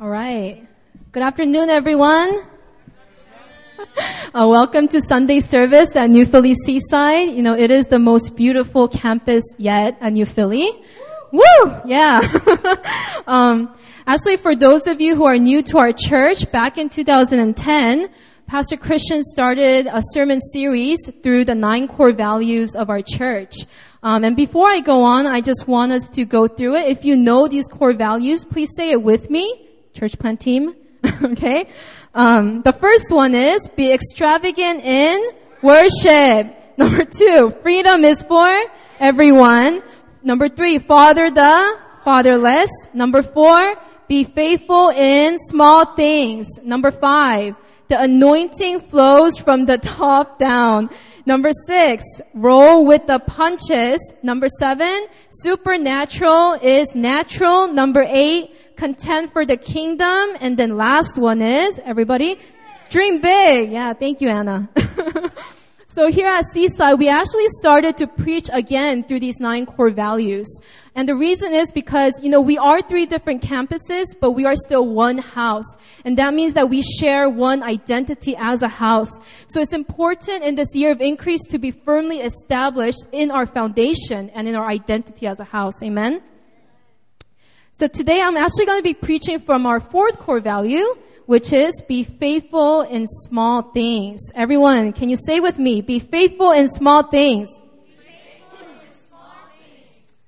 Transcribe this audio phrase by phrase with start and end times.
[0.00, 0.66] All right.
[1.12, 2.44] Good afternoon, everyone.
[4.32, 7.34] Uh, welcome to Sunday service at New Philly Seaside.
[7.34, 10.70] You know, it is the most beautiful campus yet at New Philly.
[11.32, 11.80] Woo!
[11.84, 12.22] Yeah.
[13.26, 13.74] um,
[14.06, 18.08] actually, for those of you who are new to our church, back in 2010,
[18.46, 23.54] Pastor Christian started a sermon series through the nine core values of our church.
[24.02, 26.86] Um, and before I go on, I just want us to go through it.
[26.86, 30.74] If you know these core values, please say it with me, church plant team.
[31.22, 31.68] okay.
[32.14, 35.30] Um, the first one is be extravagant in
[35.62, 36.56] worship.
[36.76, 38.48] Number two, freedom is for
[38.98, 39.82] everyone.
[40.22, 42.70] Number three, father the fatherless.
[42.92, 43.76] Number four,
[44.08, 46.48] be faithful in small things.
[46.62, 47.54] Number five,
[47.88, 50.90] the anointing flows from the top down.
[51.26, 54.00] Number six, roll with the punches.
[54.22, 57.68] Number seven, supernatural is natural.
[57.68, 60.24] Number eight, content for the kingdom.
[60.40, 62.40] And then last one is, everybody,
[62.90, 63.70] dream big.
[63.70, 64.68] Yeah, thank you, Anna.
[65.92, 70.46] So here at Seaside, we actually started to preach again through these nine core values.
[70.94, 74.54] And the reason is because, you know, we are three different campuses, but we are
[74.54, 75.66] still one house.
[76.04, 79.10] And that means that we share one identity as a house.
[79.48, 84.30] So it's important in this year of increase to be firmly established in our foundation
[84.30, 85.82] and in our identity as a house.
[85.82, 86.22] Amen?
[87.80, 90.84] So today I'm actually going to be preaching from our fourth core value,
[91.24, 94.20] which is be faithful in small things.
[94.34, 97.48] Everyone, can you say with me, be faithful in small things?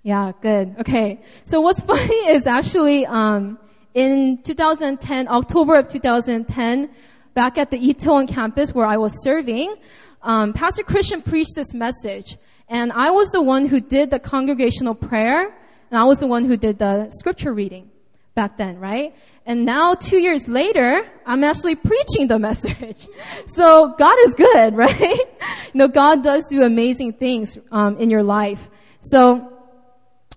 [0.02, 0.76] Yeah, good.
[0.80, 1.20] Okay.
[1.44, 3.58] So what's funny is actually, um,
[3.92, 6.88] in 2010, October of 2010,
[7.34, 9.76] back at the Itaewon campus where I was serving,
[10.22, 12.38] um, Pastor Christian preached this message,
[12.70, 15.54] and I was the one who did the congregational prayer,
[15.92, 17.90] and I was the one who did the scripture reading
[18.34, 19.14] back then, right?
[19.44, 23.06] And now two years later, I'm actually preaching the message.
[23.44, 25.20] So God is good, right?
[25.20, 28.70] you know, God does do amazing things um, in your life.
[29.02, 29.52] So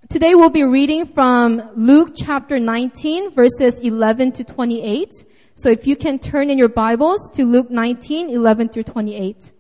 [0.10, 5.08] today we'll be reading from Luke chapter 19 verses 11 to 28.
[5.54, 9.54] So if you can turn in your Bibles to Luke 19, 11 through 28.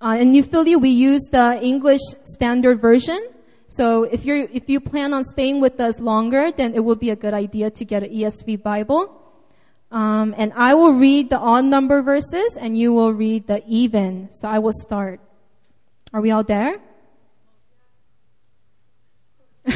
[0.00, 3.33] Uh, in New Philly, we use the English Standard Version.
[3.76, 7.10] So if you if you plan on staying with us longer, then it would be
[7.10, 9.20] a good idea to get an ESV Bible.
[9.90, 14.28] Um, and I will read the odd number verses, and you will read the even.
[14.32, 15.18] So I will start.
[16.12, 16.76] Are we all there?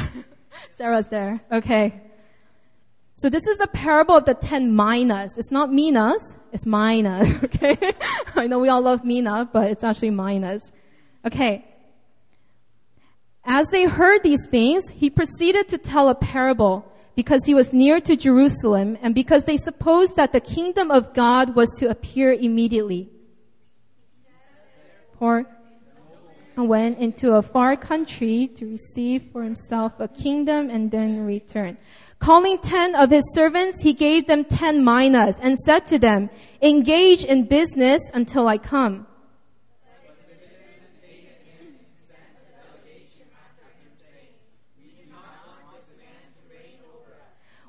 [0.77, 1.41] Sarah's there.
[1.51, 2.01] Okay.
[3.17, 5.37] So this is the parable of the ten minas.
[5.37, 7.35] It's not minas, it's minas.
[7.43, 7.77] Okay.
[8.37, 10.71] I know we all love mina, but it's actually minas.
[11.27, 11.65] Okay.
[13.51, 17.99] As they heard these things, he proceeded to tell a parable because he was near
[17.99, 23.09] to Jerusalem and because they supposed that the kingdom of God was to appear immediately.
[25.19, 25.47] Or
[26.57, 31.79] went into a far country to receive for himself a kingdom and then return.
[32.19, 36.29] Calling ten of his servants, he gave them ten minas and said to them,
[36.61, 39.07] engage in business until I come.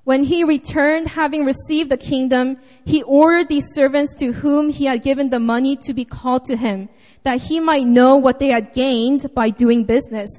[0.09, 5.03] When he returned, having received the kingdom, he ordered these servants to whom he had
[5.03, 6.89] given the money to be called to him,
[7.21, 10.31] that he might know what they had gained by doing business.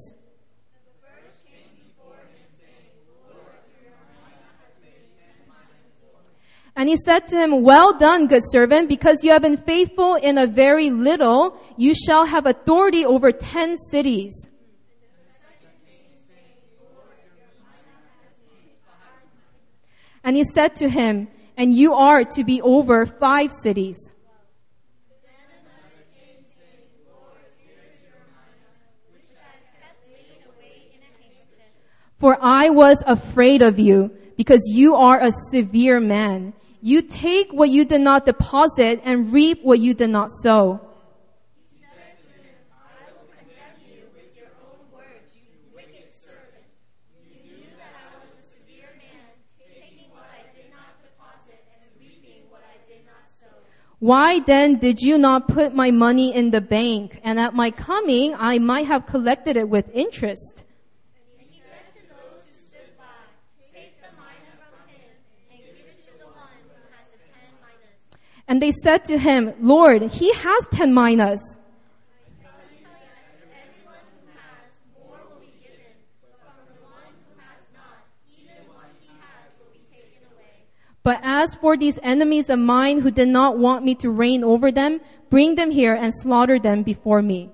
[6.75, 10.37] And he said to him, well done, good servant, because you have been faithful in
[10.37, 14.50] a very little, you shall have authority over ten cities.
[20.31, 21.27] And he said to him,
[21.57, 23.99] and you are to be over five cities.
[32.21, 36.53] For I was afraid of you, because you are a severe man.
[36.81, 40.81] You take what you did not deposit and reap what you did not sow.
[54.01, 57.21] Why then did you not put my money in the bank?
[57.23, 60.65] And at my coming, I might have collected it with interest.
[61.39, 63.05] And he said to those who stood by,
[63.75, 65.13] Take the mina from him
[65.53, 68.01] and give it to the one who has the ten minas.
[68.49, 71.43] And they said to him, Lord, he has ten minas.
[71.45, 74.65] I tell you that to everyone who has,
[74.97, 75.93] more will be given,
[76.25, 80.25] but from the one who has not, even what he has will be taken
[81.03, 84.73] But as for these enemies of mine who did not want me to reign over
[84.73, 87.51] them, bring them here and slaughter them before me.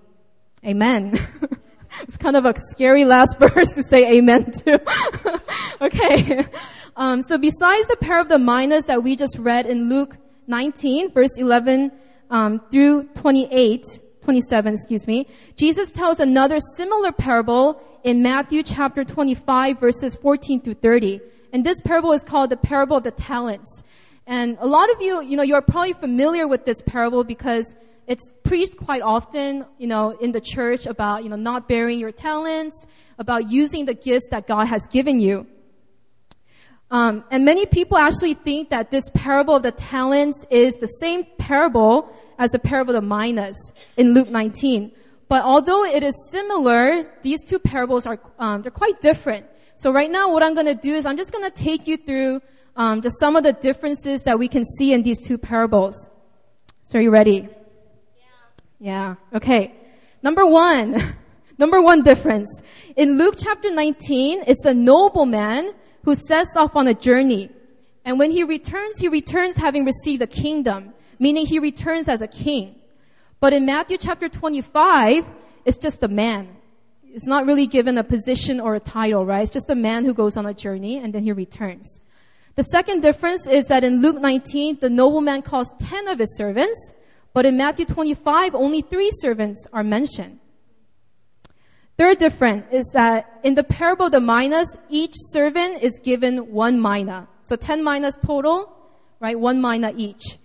[0.64, 1.18] Amen.
[2.02, 5.40] it's kind of a scary last verse to say amen to.
[5.80, 6.46] okay.
[6.96, 10.16] Um, so besides the pair of the minas that we just read in Luke
[10.46, 11.92] 19, verse 11
[12.30, 15.26] um, through 28, 27, excuse me,
[15.56, 21.20] Jesus tells another similar parable in Matthew chapter 25, verses 14 through 30.
[21.52, 23.82] And this parable is called the parable of the talents.
[24.26, 27.74] And a lot of you, you know, you're probably familiar with this parable because
[28.06, 32.12] it's preached quite often, you know, in the church about, you know, not bearing your
[32.12, 32.86] talents,
[33.18, 35.46] about using the gifts that God has given you.
[36.90, 41.24] Um, and many people actually think that this parable of the talents is the same
[41.38, 44.92] parable as the parable of the minas in Luke 19.
[45.28, 49.46] But although it is similar, these two parables are um, they're quite different.
[49.76, 51.96] So right now, what I'm going to do is I'm just going to take you
[51.96, 52.40] through
[52.76, 56.08] um, just some of the differences that we can see in these two parables.
[56.84, 57.48] So are you ready?
[58.16, 58.26] Yeah.
[58.78, 59.14] Yeah.
[59.34, 59.74] Okay.
[60.22, 61.02] Number one.
[61.58, 62.60] Number one difference.
[62.96, 65.72] In Luke chapter 19, it's a nobleman
[66.04, 67.50] who sets off on a journey.
[68.04, 72.28] And when he returns, he returns having received a kingdom, meaning he returns as a
[72.28, 72.76] king.
[73.40, 75.24] But in Matthew chapter 25,
[75.64, 76.56] it's just a man.
[77.04, 79.42] It's not really given a position or a title, right?
[79.42, 82.00] It's just a man who goes on a journey and then he returns.
[82.56, 86.94] The second difference is that in Luke 19, the nobleman calls 10 of his servants,
[87.34, 90.40] but in Matthew 25, only three servants are mentioned.
[91.98, 96.80] Third difference is that in the parable of the minas, each servant is given one
[96.80, 97.28] mina.
[97.44, 98.74] So 10 minas total,
[99.20, 99.38] right?
[99.38, 100.38] One mina each.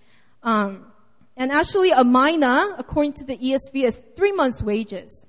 [0.43, 0.87] Um,
[1.37, 5.25] and actually a mina, according to the ESV, is three months wages.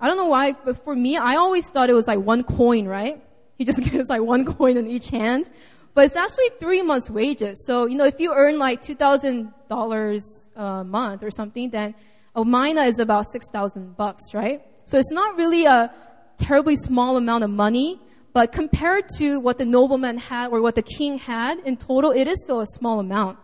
[0.00, 2.86] I don't know why, but for me, I always thought it was like one coin,
[2.86, 3.20] right?
[3.58, 5.50] He just gives like one coin in each hand.
[5.94, 7.64] But it's actually three months wages.
[7.66, 10.20] So, you know, if you earn like $2,000
[10.56, 11.94] a month or something, then
[12.34, 14.62] a mina is about 6,000 bucks, right?
[14.84, 15.92] So it's not really a
[16.38, 18.00] terribly small amount of money,
[18.32, 22.28] but compared to what the nobleman had or what the king had in total, it
[22.28, 23.38] is still a small amount.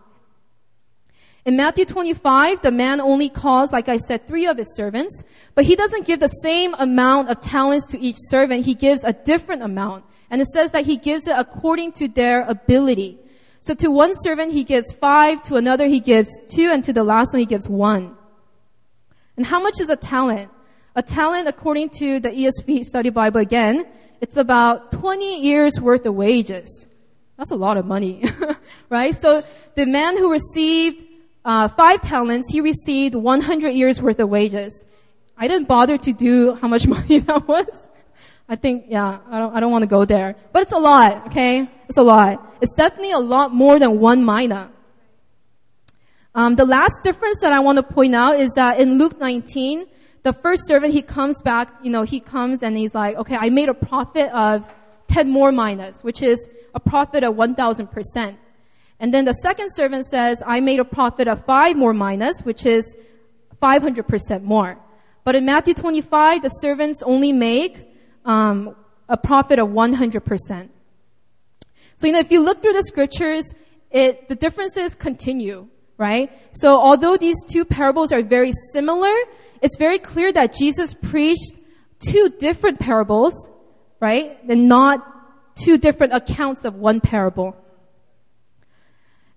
[1.45, 5.23] In Matthew 25, the man only calls, like I said, three of his servants,
[5.55, 8.65] but he doesn't give the same amount of talents to each servant.
[8.65, 10.03] He gives a different amount.
[10.29, 13.17] And it says that he gives it according to their ability.
[13.61, 17.03] So to one servant he gives five, to another he gives two, and to the
[17.03, 18.15] last one he gives one.
[19.35, 20.49] And how much is a talent?
[20.95, 23.85] A talent, according to the ESV Study Bible again,
[24.19, 26.87] it's about 20 years worth of wages.
[27.37, 28.23] That's a lot of money,
[28.89, 29.13] right?
[29.13, 29.43] So
[29.75, 31.05] the man who received
[31.45, 34.85] uh, five talents, he received 100 years worth of wages.
[35.37, 37.86] I didn't bother to do how much money that was.
[38.49, 40.35] I think, yeah, I don't, I don't want to go there.
[40.53, 41.69] But it's a lot, okay?
[41.89, 42.57] It's a lot.
[42.61, 44.71] It's definitely a lot more than one mina.
[46.33, 49.85] Um, the last difference that I want to point out is that in Luke 19,
[50.23, 53.49] the first servant, he comes back, you know, he comes and he's like, okay, I
[53.49, 54.71] made a profit of
[55.07, 58.37] 10 more minas, which is a profit of 1,000%.
[58.99, 62.65] And then the second servant says, I made a profit of five more minas, which
[62.65, 62.95] is
[63.61, 64.77] 500% more.
[65.23, 67.86] But in Matthew 25, the servants only make
[68.27, 68.75] um,
[69.09, 70.69] a profit of 100%.
[71.97, 73.45] So, you know, if you look through the scriptures,
[73.89, 76.29] it, the differences continue, right?
[76.53, 79.15] So although these two parables are very similar,
[79.61, 81.53] it's very clear that Jesus preached
[81.99, 83.33] two different parables,
[83.99, 84.37] right?
[84.47, 84.99] And not
[85.55, 87.55] two different accounts of one parable.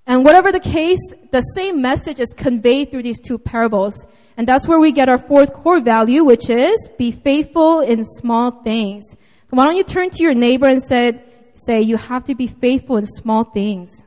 [0.07, 1.01] And whatever the case,
[1.31, 3.95] the same message is conveyed through these two parables.
[4.37, 8.51] And that's where we get our fourth core value, which is be faithful in small
[8.63, 9.17] things.
[9.51, 11.21] Why don't you turn to your neighbor and say,
[11.57, 14.05] say, you have to be faithful in small things.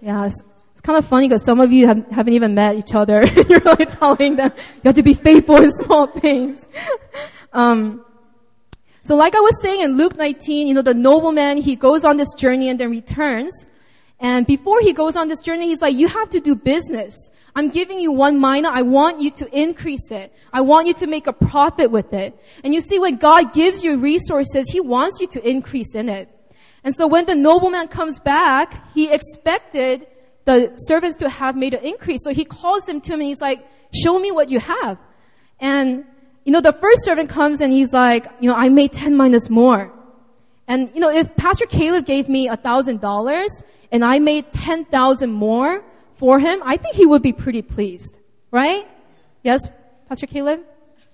[0.00, 0.42] Yeah, it's
[0.82, 3.26] kind of funny because some of you have, haven't even met each other.
[3.48, 6.64] You're like telling them you have to be faithful in small things.
[7.52, 8.04] um,
[9.02, 12.16] so like I was saying in Luke 19, you know, the nobleman, he goes on
[12.16, 13.52] this journey and then returns.
[14.18, 17.30] And before he goes on this journey, he's like, you have to do business.
[17.54, 18.68] I'm giving you one mina.
[18.68, 20.32] I want you to increase it.
[20.52, 22.38] I want you to make a profit with it.
[22.64, 26.28] And you see, when God gives you resources, He wants you to increase in it.
[26.86, 30.06] And so when the nobleman comes back, he expected
[30.44, 32.22] the servants to have made an increase.
[32.22, 34.96] So he calls them to him and he's like, show me what you have.
[35.58, 36.04] And,
[36.44, 39.50] you know, the first servant comes and he's like, you know, I made 10 minas
[39.50, 39.92] more.
[40.68, 43.50] And, you know, if Pastor Caleb gave me a thousand dollars
[43.92, 45.84] and I made 10,000 more
[46.16, 48.18] for him, I think he would be pretty pleased.
[48.50, 48.86] Right?
[49.42, 49.68] Yes,
[50.08, 50.60] Pastor Caleb?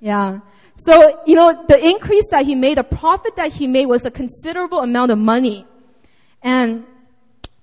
[0.00, 0.41] Yeah.
[0.76, 4.11] So, you know, the increase that he made, the profit that he made was a
[4.11, 5.67] considerable amount of money.
[6.43, 6.85] And,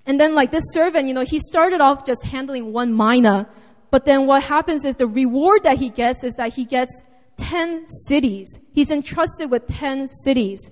[0.06, 3.48] and then like this servant, you know, he started off just handling one mina.
[3.92, 7.04] But then what happens is the reward that he gets is that he gets
[7.38, 8.60] 10 cities.
[8.74, 10.70] He's entrusted with 10 cities.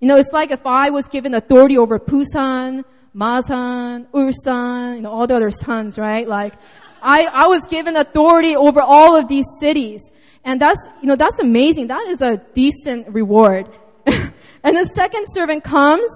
[0.00, 2.84] You know, it's like if I was given authority over Busan,
[3.16, 6.28] Masan, Ulsan, you know, all the other sons, right?
[6.28, 6.52] Like,
[7.00, 10.10] I, I was given authority over all of these cities.
[10.44, 11.86] And that's, you know, that's amazing.
[11.86, 13.68] That is a decent reward.
[14.06, 16.06] and the second servant comes,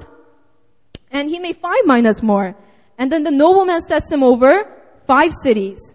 [1.11, 2.54] and he made five minas more.
[2.99, 4.71] And then the nobleman sets him over
[5.07, 5.95] five cities.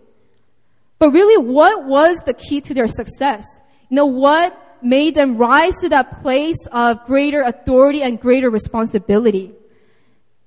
[0.98, 3.46] But really, what was the key to their success?
[3.90, 9.54] You know, what made them rise to that place of greater authority and greater responsibility?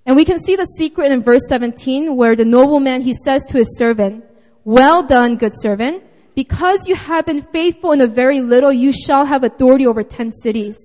[0.09, 3.59] And we can see the secret in verse 17 where the nobleman, he says to
[3.59, 4.25] his servant,
[4.65, 6.03] well done, good servant.
[6.35, 10.31] Because you have been faithful in a very little, you shall have authority over 10
[10.31, 10.79] cities.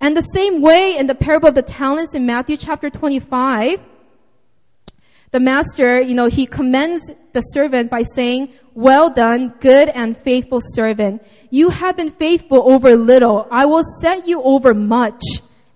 [0.00, 3.80] And the same way in the parable of the talents in Matthew chapter 25,
[5.32, 10.60] the master, you know, he commends the servant by saying, well done, good and faithful
[10.62, 11.24] servant.
[11.50, 13.48] You have been faithful over little.
[13.50, 15.24] I will set you over much.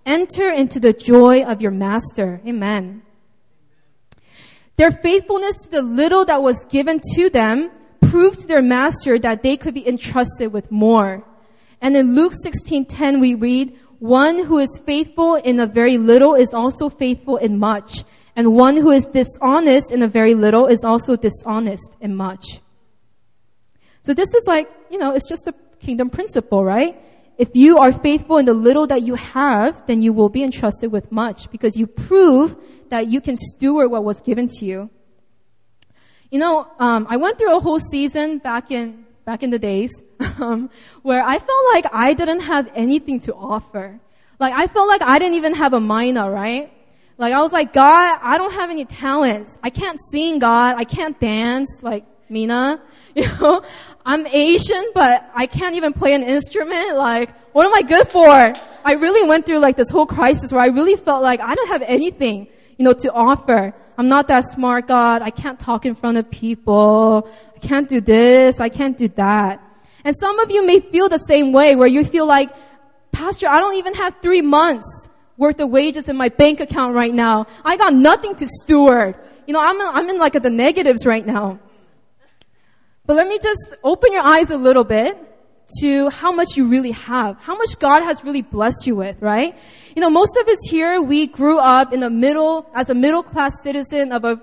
[0.06, 2.40] Enter into the joy of your master.
[2.46, 3.02] Amen.
[4.76, 7.70] Their faithfulness to the little that was given to them
[8.02, 11.24] proved to their master that they could be entrusted with more.
[11.80, 16.52] And in Luke 16:10 we read, "One who is faithful in a very little is
[16.52, 18.04] also faithful in much,
[18.36, 22.60] and one who is dishonest in a very little is also dishonest in much."
[24.02, 26.96] So this is like, you know, it's just a kingdom principle, right?
[27.36, 30.92] If you are faithful in the little that you have, then you will be entrusted
[30.92, 32.56] with much because you prove
[32.90, 34.90] that you can steward what was given to you.
[36.30, 39.90] You know, um, I went through a whole season back in back in the days
[40.40, 40.70] um,
[41.02, 43.98] where I felt like I didn't have anything to offer.
[44.38, 46.72] Like I felt like I didn't even have a mina, right?
[47.16, 49.58] Like I was like, God, I don't have any talents.
[49.62, 50.76] I can't sing, God.
[50.76, 51.80] I can't dance.
[51.82, 52.80] Like Mina,
[53.14, 53.62] you know,
[54.06, 56.96] I'm Asian, but I can't even play an instrument.
[56.96, 58.28] Like, what am I good for?
[58.84, 61.68] I really went through like this whole crisis where I really felt like I don't
[61.68, 63.72] have anything, you know, to offer.
[63.96, 65.22] I'm not that smart, God.
[65.22, 67.30] I can't talk in front of people.
[67.54, 68.60] I can't do this.
[68.60, 69.62] I can't do that.
[70.04, 72.50] And some of you may feel the same way where you feel like,
[73.10, 77.14] Pastor, I don't even have three months worth of wages in my bank account right
[77.14, 77.46] now.
[77.64, 79.14] I got nothing to steward.
[79.46, 81.58] You know, I'm, I'm in like the negatives right now.
[83.06, 85.18] But let me just open your eyes a little bit
[85.80, 89.56] to how much you really have, how much God has really blessed you with, right?
[89.94, 93.22] You know, most of us here, we grew up in a middle, as a middle
[93.22, 94.40] class citizen of a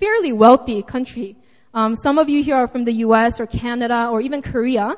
[0.00, 1.36] fairly wealthy country.
[1.72, 3.38] Um, some of you here are from the U.S.
[3.38, 4.96] or Canada or even Korea.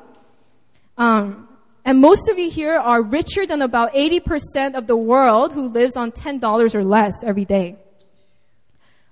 [0.97, 1.47] Um,
[1.85, 5.95] and most of you here are richer than about 80% of the world who lives
[5.95, 7.77] on $10 or less every day.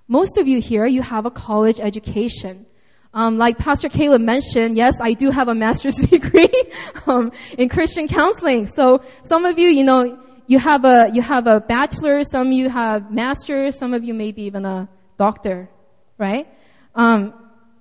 [0.07, 2.65] Most of you here, you have a college education.
[3.13, 6.49] Um, like Pastor Caleb mentioned, yes, I do have a master's degree
[7.07, 8.67] um, in Christian counseling.
[8.67, 12.69] So some of you, you know, you have a you have a bachelor, some you
[12.69, 15.69] have masters, some of you maybe even a doctor,
[16.17, 16.47] right?
[16.95, 17.33] Um,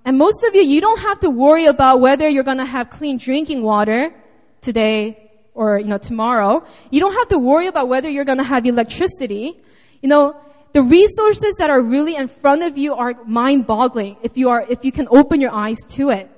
[0.03, 2.89] and most of you, you don't have to worry about whether you're going to have
[2.89, 4.13] clean drinking water
[4.61, 6.65] today or you know tomorrow.
[6.89, 9.59] You don't have to worry about whether you're going to have electricity.
[10.01, 10.35] You know,
[10.73, 14.85] the resources that are really in front of you are mind-boggling if you are, if
[14.85, 16.29] you can open your eyes to it.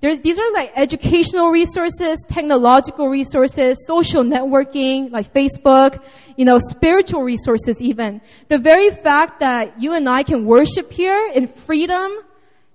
[0.00, 6.02] There's, these are like educational resources, technological resources, social networking, like Facebook,
[6.36, 8.20] you know, spiritual resources even.
[8.48, 12.10] The very fact that you and I can worship here in freedom,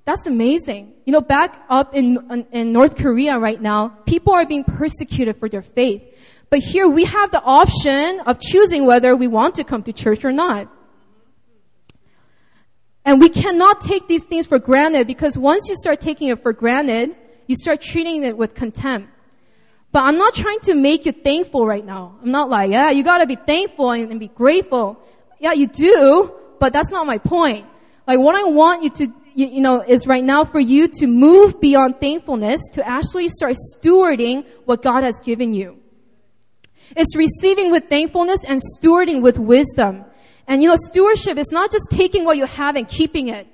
[0.05, 0.93] that's amazing.
[1.05, 5.50] You know, back up in, in North Korea right now, people are being persecuted for
[5.50, 6.03] their faith.
[6.50, 10.24] But here we have the option of choosing whether we want to come to church
[10.24, 10.69] or not.
[13.07, 16.51] And we cannot take these things for granted because once you start taking it for
[16.51, 17.15] granted,
[17.47, 19.07] you start treating it with contempt.
[19.93, 22.17] But I'm not trying to make you thankful right now.
[22.21, 24.99] I'm not like, yeah, you gotta be thankful and, and be grateful.
[25.39, 27.65] Yeah, you do, but that's not my point.
[28.05, 31.07] Like what I want you to, you, you know, is right now for you to
[31.07, 35.79] move beyond thankfulness to actually start stewarding what God has given you.
[36.97, 40.03] It's receiving with thankfulness and stewarding with wisdom.
[40.47, 43.47] And you know, stewardship is not just taking what you have and keeping it.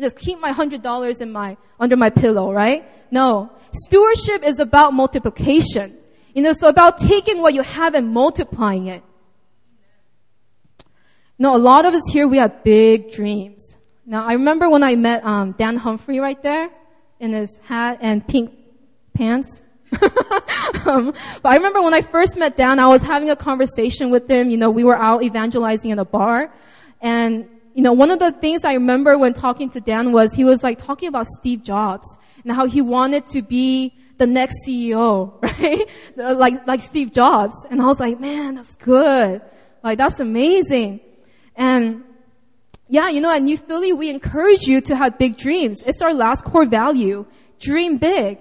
[0.00, 2.88] Just keep my hundred dollars in my, under my pillow, right?
[3.10, 3.50] No.
[3.72, 5.96] Stewardship is about multiplication.
[6.34, 9.02] You know, it's about taking what you have and multiplying it.
[11.38, 13.76] No, a lot of us here, we have big dreams.
[14.06, 16.70] Now, I remember when I met um, Dan Humphrey right there
[17.20, 18.52] in his hat and pink
[19.14, 19.62] pants.
[20.86, 24.30] um, but I remember when I first met Dan, I was having a conversation with
[24.30, 24.50] him.
[24.50, 26.52] You know, we were out evangelizing in a bar.
[27.00, 30.44] And, you know, one of the things I remember when talking to Dan was he
[30.44, 35.40] was like talking about Steve Jobs and how he wanted to be the next CEO,
[35.42, 35.86] right?
[36.16, 37.54] like, like Steve Jobs.
[37.70, 39.40] And I was like, man, that's good.
[39.82, 41.00] Like, that's amazing.
[41.54, 42.04] And,
[42.88, 45.82] yeah, you know, at New Philly, we encourage you to have big dreams.
[45.86, 47.26] It's our last core value.
[47.60, 48.38] Dream big.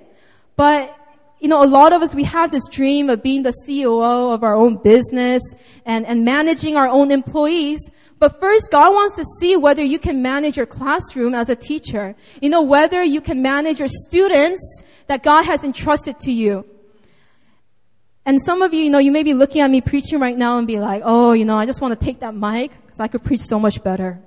[0.55, 0.96] But,
[1.39, 4.44] you know, a lot of us, we have this dream of being the CEO of
[4.44, 5.41] our own business
[5.86, 7.79] and, and managing our own employees.
[8.20, 12.15] But first, God wants to see whether you can manage your classroom as a teacher.
[12.41, 16.65] You know, whether you can manage your students that God has entrusted to you.
[18.25, 20.58] And some of you, you know, you may be looking at me preaching right now
[20.58, 23.08] and be like, oh, you know, I just want to take that mic because I
[23.08, 24.20] could preach so much better.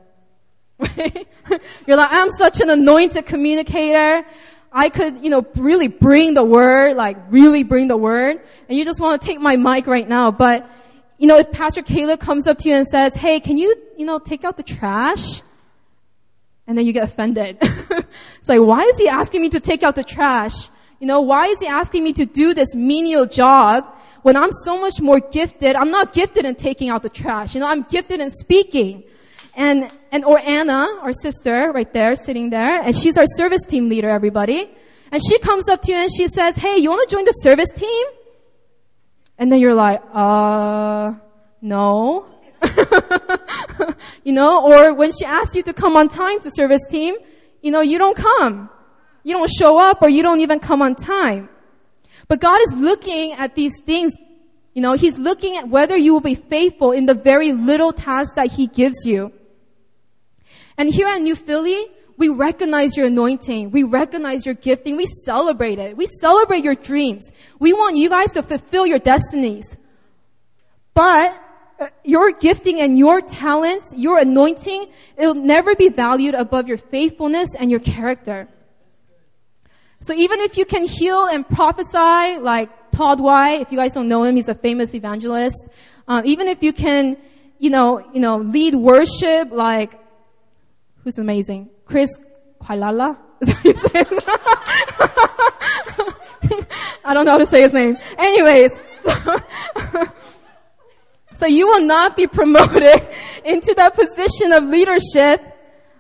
[1.87, 4.25] You're like, I'm such an anointed communicator.
[4.73, 8.41] I could, you know, really bring the word, like really bring the word.
[8.69, 10.31] And you just want to take my mic right now.
[10.31, 10.69] But,
[11.19, 14.07] you know, if Pastor Caleb comes up to you and says, hey, can you, you
[14.07, 15.43] know, take out the trash?
[16.67, 17.59] And then you get offended.
[17.61, 20.69] it's like, why is he asking me to take out the trash?
[21.01, 23.87] You know, why is he asking me to do this menial job
[24.23, 25.75] when I'm so much more gifted?
[25.75, 27.55] I'm not gifted in taking out the trash.
[27.55, 29.03] You know, I'm gifted in speaking.
[29.55, 33.89] And, and, or Anna, our sister, right there, sitting there, and she's our service team
[33.89, 34.71] leader, everybody.
[35.13, 37.33] And she comes up to you and she says, hey, you want to join the
[37.33, 38.07] service team?
[39.39, 41.15] And then you're like, uh,
[41.61, 42.27] no.
[44.25, 47.17] you know, or when she asks you to come on time to service team,
[47.61, 48.71] you know, you don't come.
[49.25, 51.49] You don't show up or you don't even come on time.
[52.29, 54.13] But God is looking at these things
[54.75, 58.37] you know, he's looking at whether you will be faithful in the very little tasks
[58.37, 59.33] that he gives you.
[60.81, 63.71] And here at New Philly, we recognize your anointing.
[63.71, 64.97] We recognize your gifting.
[64.97, 65.95] We celebrate it.
[65.95, 67.31] We celebrate your dreams.
[67.59, 69.77] We want you guys to fulfill your destinies.
[70.95, 71.39] But
[71.79, 74.87] uh, your gifting and your talents, your anointing,
[75.19, 78.49] it'll never be valued above your faithfulness and your character.
[80.01, 84.09] So even if you can heal and prophesy like Todd White, if you guys don't
[84.09, 85.63] know him, he's a famous evangelist.
[86.09, 87.19] Um, even if you can,
[87.59, 90.01] you know, you know, lead worship like
[91.11, 91.69] who's amazing?
[91.87, 92.09] Chris
[92.63, 93.19] Quailala?
[97.05, 97.99] I don't know how to say his name.
[98.17, 98.71] Anyways,
[99.03, 99.43] so,
[101.37, 103.05] so you will not be promoted
[103.45, 105.43] into that position of leadership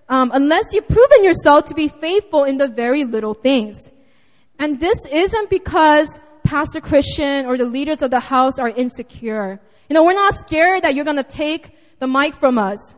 [0.08, 3.90] um, unless you've proven yourself to be faithful in the very little things.
[4.60, 9.60] And this isn't because Pastor Christian or the leaders of the house are insecure.
[9.88, 12.94] You know, we're not scared that you're going to take the mic from us.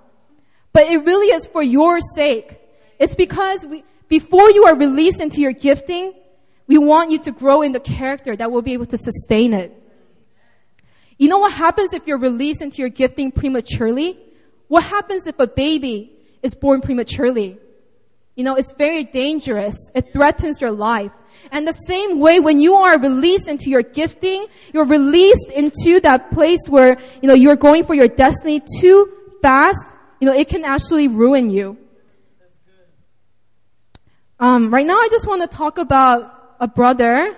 [0.72, 2.58] But it really is for your sake.
[2.98, 6.14] It's because we, before you are released into your gifting,
[6.66, 9.78] we want you to grow in the character that will be able to sustain it.
[11.18, 14.18] You know what happens if you're released into your gifting prematurely?
[14.68, 17.58] What happens if a baby is born prematurely?
[18.34, 19.76] You know, it's very dangerous.
[19.94, 21.12] It threatens your life.
[21.50, 26.30] And the same way, when you are released into your gifting, you're released into that
[26.30, 29.86] place where, you know, you're going for your destiny too fast,
[30.22, 31.76] you know, it can actually ruin you.
[34.38, 37.36] Um, right now, I just want to talk about a brother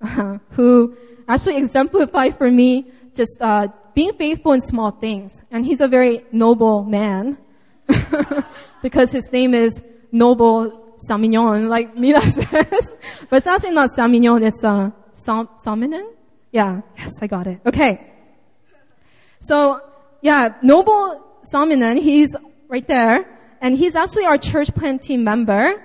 [0.00, 5.80] uh, who actually exemplified for me just uh, being faithful in small things, and he's
[5.80, 7.38] a very noble man
[8.82, 12.94] because his name is Noble Samignon, like Mila says.
[13.28, 16.06] but it's actually not Samignon; it's uh, Sam- Saminen.
[16.52, 17.58] Yeah, yes, I got it.
[17.66, 18.12] Okay.
[19.40, 19.80] So,
[20.22, 22.34] yeah, Noble Salminen, he's
[22.68, 23.24] right there,
[23.60, 25.82] and he's actually our church plant team member.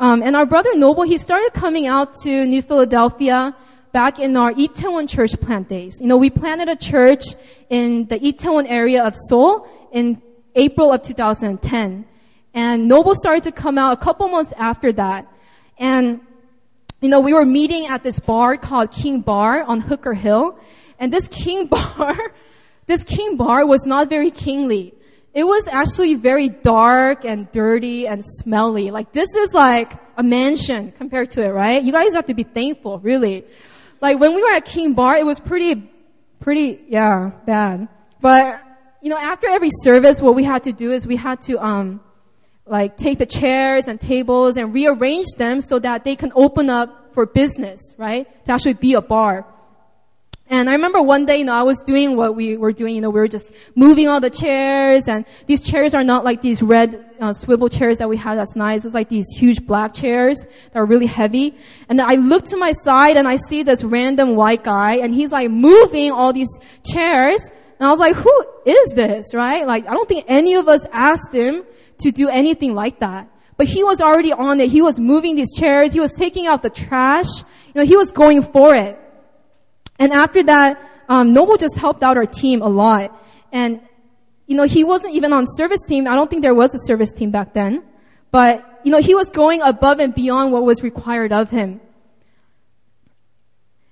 [0.00, 3.54] Um, and our brother Noble, he started coming out to New Philadelphia
[3.92, 5.98] back in our Itaewon church plant days.
[6.00, 7.24] You know, we planted a church
[7.70, 10.20] in the Itaewon area of Seoul in
[10.56, 12.04] April of 2010.
[12.52, 15.28] And Noble started to come out a couple months after that.
[15.78, 16.20] And,
[17.00, 20.58] you know, we were meeting at this bar called King Bar on Hooker Hill.
[20.98, 22.16] And this King Bar,
[22.86, 24.94] this King Bar was not very kingly
[25.34, 28.92] it was actually very dark and dirty and smelly.
[28.92, 31.82] Like this is like a mansion compared to it, right?
[31.82, 33.44] You guys have to be thankful, really.
[34.00, 35.90] Like when we were at King Bar, it was pretty,
[36.38, 37.88] pretty, yeah, bad.
[38.20, 38.62] But,
[39.02, 42.00] you know, after every service, what we had to do is we had to, um,
[42.66, 47.12] like take the chairs and tables and rearrange them so that they can open up
[47.12, 48.26] for business, right?
[48.46, 49.46] To actually be a bar.
[50.50, 53.00] And I remember one day, you know, I was doing what we were doing, you
[53.00, 56.62] know, we were just moving all the chairs and these chairs are not like these
[56.62, 58.84] red uh, swivel chairs that we had that's nice.
[58.84, 61.54] It's like these huge black chairs that are really heavy.
[61.88, 65.32] And I look to my side and I see this random white guy and he's
[65.32, 66.50] like moving all these
[66.84, 67.40] chairs
[67.78, 69.66] And I was like, who is this, right?
[69.66, 71.64] Like, I don't think any of us asked him
[71.98, 73.28] to do anything like that.
[73.56, 74.70] But he was already on it.
[74.70, 75.92] He was moving these chairs.
[75.92, 77.28] He was taking out the trash.
[77.74, 78.98] You know, he was going for it.
[79.98, 83.16] And after that, um, Noble just helped out our team a lot.
[83.52, 83.80] And,
[84.46, 86.08] you know, he wasn't even on service team.
[86.08, 87.82] I don't think there was a service team back then.
[88.30, 91.80] But, you know, he was going above and beyond what was required of him.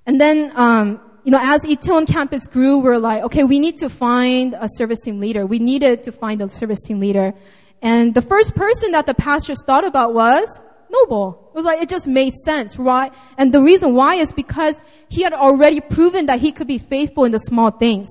[0.05, 3.77] And then, um, you know, as Itaewon campus grew, we are like, okay, we need
[3.79, 5.47] to find a service team leader.
[5.47, 7.35] We needed to find a service team leader.
[7.81, 10.61] And the first person that the pastors thought about was
[10.93, 11.51] Noble.
[11.53, 13.13] It was like, it just made sense, right?
[13.39, 17.25] And the reason why is because he had already proven that he could be faithful
[17.25, 18.09] in the small things.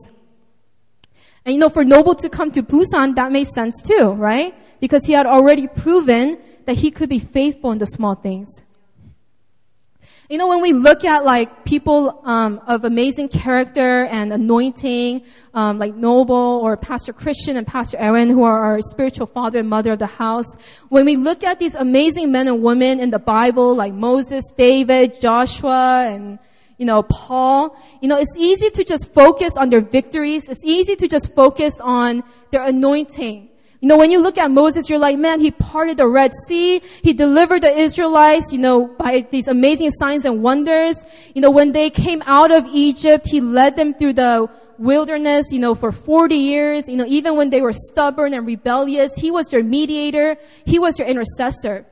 [1.46, 4.54] And you know, for Noble to come to Busan, that made sense too, right?
[4.80, 8.64] Because he had already proven that he could be faithful in the small things.
[10.32, 15.78] You know, when we look at like people um, of amazing character and anointing, um,
[15.78, 19.92] like Noble or Pastor Christian and Pastor Aaron, who are our spiritual father and mother
[19.92, 20.46] of the house,
[20.88, 25.20] when we look at these amazing men and women in the Bible, like Moses, David,
[25.20, 26.40] Joshua, and
[26.78, 30.48] you know, Paul, you know, it's easy to just focus on their victories.
[30.48, 33.51] It's easy to just focus on their anointing.
[33.82, 36.84] You know, when you look at Moses, you're like, man, he parted the Red Sea.
[37.02, 41.04] He delivered the Israelites, you know, by these amazing signs and wonders.
[41.34, 45.58] You know, when they came out of Egypt, he led them through the wilderness, you
[45.58, 46.88] know, for 40 years.
[46.88, 50.38] You know, even when they were stubborn and rebellious, he was their mediator.
[50.64, 51.84] He was their intercessor.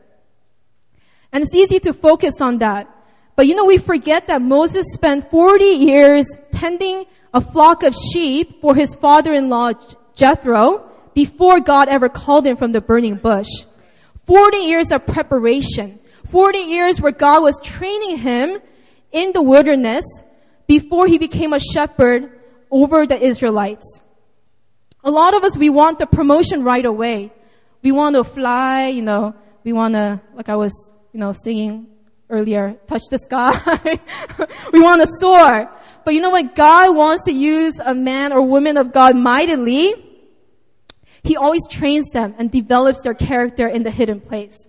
[1.32, 2.88] And it's easy to focus on that.
[3.36, 8.62] But you know, we forget that Moses spent 40 years tending a flock of sheep
[8.62, 9.74] for his father-in-law
[10.14, 13.50] Jethro before God ever called him from the burning bush.
[14.26, 16.00] 40 years of preparation.
[16.30, 18.62] 40 years where God was training him
[19.12, 20.06] in the wilderness
[20.68, 22.32] before he became a shepherd
[22.70, 24.02] over the Israelites.
[25.04, 27.32] A lot of us, we want the promotion right away.
[27.82, 30.74] We want to fly, you know, we want to, like I was,
[31.14, 31.88] you know, singing
[32.30, 33.52] earlier, touch the sky.
[34.74, 35.72] we want to soar.
[36.06, 36.56] But you know what?
[36.56, 40.09] God wants to use a man or woman of God mightily
[41.24, 44.68] he always trains them and develops their character in the hidden place.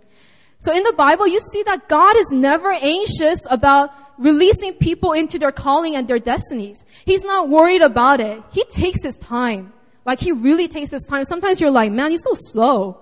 [0.59, 5.39] So in the Bible, you see that God is never anxious about releasing people into
[5.39, 6.85] their calling and their destinies.
[7.07, 8.43] He's not worried about it.
[8.53, 9.73] He takes his time.
[10.05, 11.25] Like he really takes his time.
[11.25, 12.99] Sometimes you're like, man, he's so slow.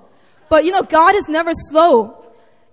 [0.48, 2.24] But you know, God is never slow.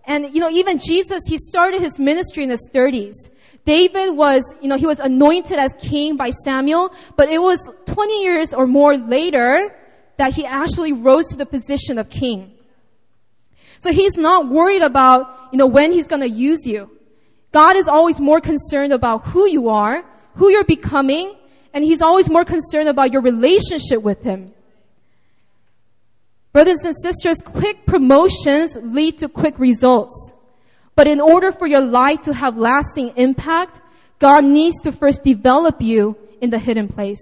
[0.06, 3.16] And you know, even Jesus, he started his ministry in his 30s.
[3.66, 8.22] David was, you know, he was anointed as king by Samuel, but it was 20
[8.22, 9.74] years or more later
[10.18, 12.54] that he actually rose to the position of king.
[13.80, 16.90] So he's not worried about, you know, when he's gonna use you.
[17.52, 20.04] God is always more concerned about who you are,
[20.36, 21.36] who you're becoming,
[21.74, 24.48] and he's always more concerned about your relationship with him.
[26.52, 30.32] Brothers and sisters, quick promotions lead to quick results.
[30.96, 33.82] But in order for your life to have lasting impact,
[34.20, 37.20] God needs to first develop you in the hidden place.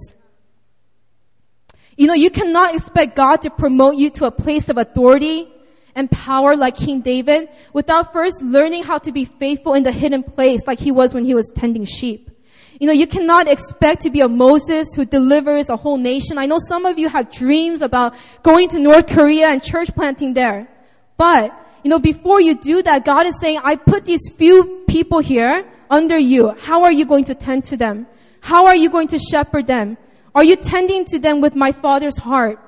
[1.96, 5.48] You know, you cannot expect God to promote you to a place of authority
[5.96, 10.24] and power like King David without first learning how to be faithful in the hidden
[10.24, 12.32] place like he was when he was tending sheep.
[12.80, 16.38] You know, you cannot expect to be a Moses who delivers a whole nation.
[16.38, 20.34] I know some of you have dreams about going to North Korea and church planting
[20.34, 20.68] there.
[21.16, 21.54] But,
[21.84, 25.66] you know, before you do that, God is saying, I put these few people here
[25.90, 26.50] under you.
[26.60, 28.08] How are you going to tend to them?
[28.42, 29.98] How are you going to shepherd them?
[30.36, 32.60] Are you tending to them with my father's heart?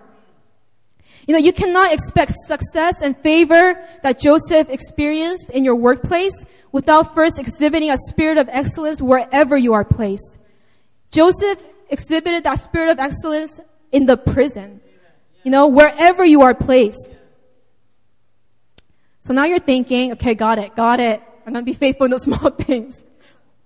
[1.27, 7.15] You know, you cannot expect success and favor that Joseph experienced in your workplace without
[7.15, 10.37] first exhibiting a spirit of excellence wherever you are placed.
[11.11, 13.59] Joseph exhibited that spirit of excellence
[13.91, 14.81] in the prison.
[15.43, 17.17] You know, wherever you are placed.
[19.21, 21.21] So now you're thinking, okay, got it, got it.
[21.47, 23.03] I'm gonna be faithful in the small things.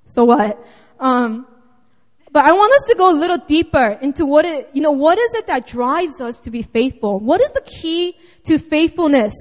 [0.06, 0.66] So what?
[1.00, 1.48] Um,
[2.32, 5.18] but I want us to go a little deeper into what it, you know, what
[5.18, 7.20] is it that drives us to be faithful?
[7.20, 9.34] What is the key to faithfulness?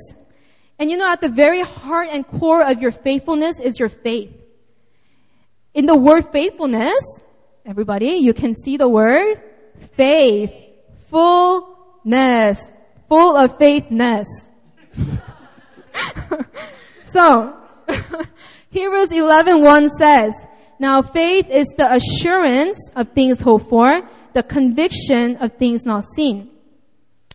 [0.78, 4.32] And you know, at the very heart and core of your faithfulness is your faith.
[5.74, 7.02] In the word faithfulness,
[7.66, 9.40] everybody, you can see the word
[9.92, 10.52] faith.
[11.10, 12.72] Fullness.
[13.08, 14.26] Full of faithness.
[17.12, 17.56] so,
[18.70, 20.34] Hebrews 11.1 says,
[20.78, 26.50] now faith is the assurance of things hoped for, the conviction of things not seen.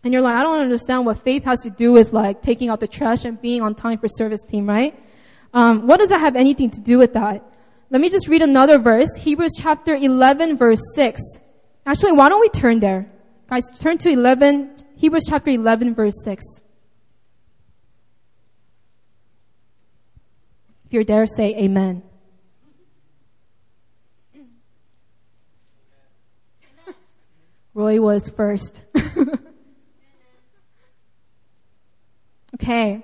[0.03, 2.79] And you're like, I don't understand what faith has to do with like taking out
[2.79, 4.97] the trash and being on time for service team, right?
[5.53, 7.43] Um, what does that have anything to do with that?
[7.89, 11.21] Let me just read another verse, Hebrews chapter 11 verse 6.
[11.85, 13.09] Actually, why don't we turn there?
[13.47, 16.43] Guys, turn to 11, Hebrews chapter 11 verse 6.
[20.85, 22.03] If you're there, say amen.
[27.73, 28.81] Roy was first.
[32.55, 33.01] okay.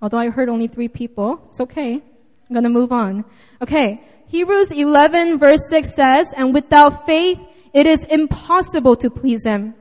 [0.00, 1.94] Although I heard only three people, it's okay.
[1.94, 3.24] I'm gonna move on.
[3.60, 4.02] Okay.
[4.28, 7.40] Hebrews 11 verse 6 says, and without faith,
[7.72, 9.74] it is impossible to please Him.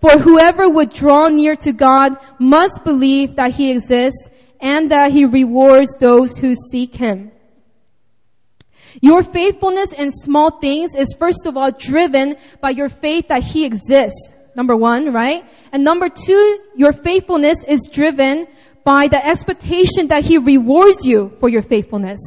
[0.00, 4.28] For whoever would draw near to God must believe that He exists
[4.60, 7.30] and that He rewards those who seek Him.
[9.00, 13.64] Your faithfulness in small things is first of all driven by your faith that He
[13.64, 14.34] exists.
[14.54, 15.44] Number one, right?
[15.72, 18.48] And number two, your faithfulness is driven
[18.84, 22.20] by the expectation that He rewards you for your faithfulness.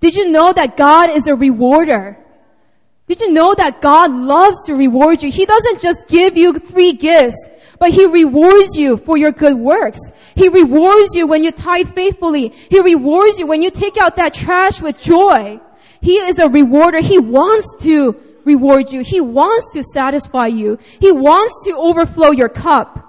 [0.00, 2.18] Did you know that God is a rewarder?
[3.06, 5.30] Did you know that God loves to reward you?
[5.30, 10.00] He doesn't just give you free gifts, but He rewards you for your good works.
[10.34, 12.48] He rewards you when you tithe faithfully.
[12.48, 15.60] He rewards you when you take out that trash with joy.
[16.02, 17.00] He is a rewarder.
[17.00, 19.02] He wants to reward you.
[19.02, 20.78] He wants to satisfy you.
[21.00, 23.08] He wants to overflow your cup.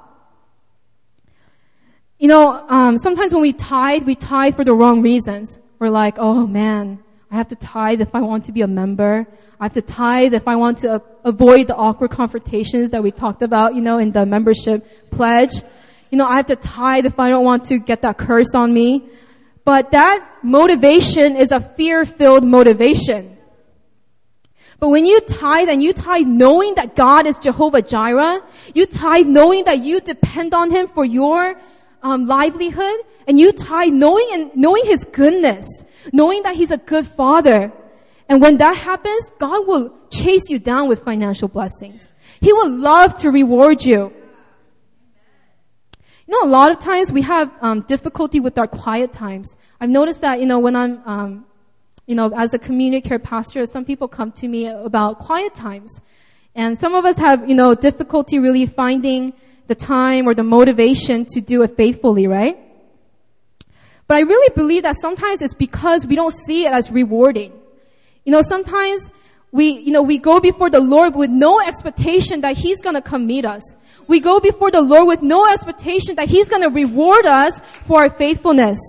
[2.19, 5.59] You know, um, sometimes when we tithe, we tithe for the wrong reasons.
[5.79, 9.27] We're like, oh man, I have to tithe if I want to be a member.
[9.59, 13.41] I have to tithe if I want to avoid the awkward confrontations that we talked
[13.41, 15.53] about, you know, in the membership pledge.
[16.11, 18.71] You know, I have to tithe if I don't want to get that curse on
[18.71, 19.09] me.
[19.65, 23.37] But that motivation is a fear-filled motivation.
[24.79, 28.41] But when you tithe and you tithe knowing that God is Jehovah Jireh,
[28.73, 31.55] you tithe knowing that you depend on Him for your
[32.01, 35.65] um, livelihood, and you tithe knowing and knowing His goodness,
[36.11, 37.71] knowing that He's a good Father.
[38.27, 42.09] And when that happens, God will chase you down with financial blessings.
[42.41, 44.13] He will love to reward you.
[46.33, 49.55] Know, a lot of times we have um, difficulty with our quiet times.
[49.79, 51.45] I've noticed that, you know, when I'm, um,
[52.07, 56.01] you know, as a community care pastor, some people come to me about quiet times.
[56.55, 59.33] And some of us have, you know, difficulty really finding
[59.67, 62.57] the time or the motivation to do it faithfully, right?
[64.07, 67.53] But I really believe that sometimes it's because we don't see it as rewarding.
[68.25, 69.11] You know, sometimes
[69.51, 73.27] we, you know, we go before the Lord with no expectation that He's gonna come
[73.27, 73.61] meet us.
[74.07, 78.09] We go before the Lord with no expectation that He's gonna reward us for our
[78.09, 78.79] faithfulness.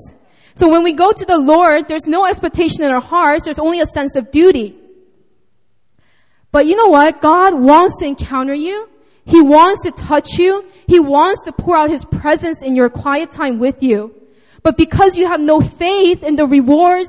[0.55, 3.81] So when we go to the Lord, there's no expectation in our hearts, there's only
[3.81, 4.77] a sense of duty.
[6.53, 7.21] But you know what?
[7.21, 8.89] God wants to encounter you.
[9.25, 10.65] He wants to touch you.
[10.87, 14.15] He wants to pour out His presence in your quiet time with you.
[14.63, 17.09] But because you have no faith in the rewards,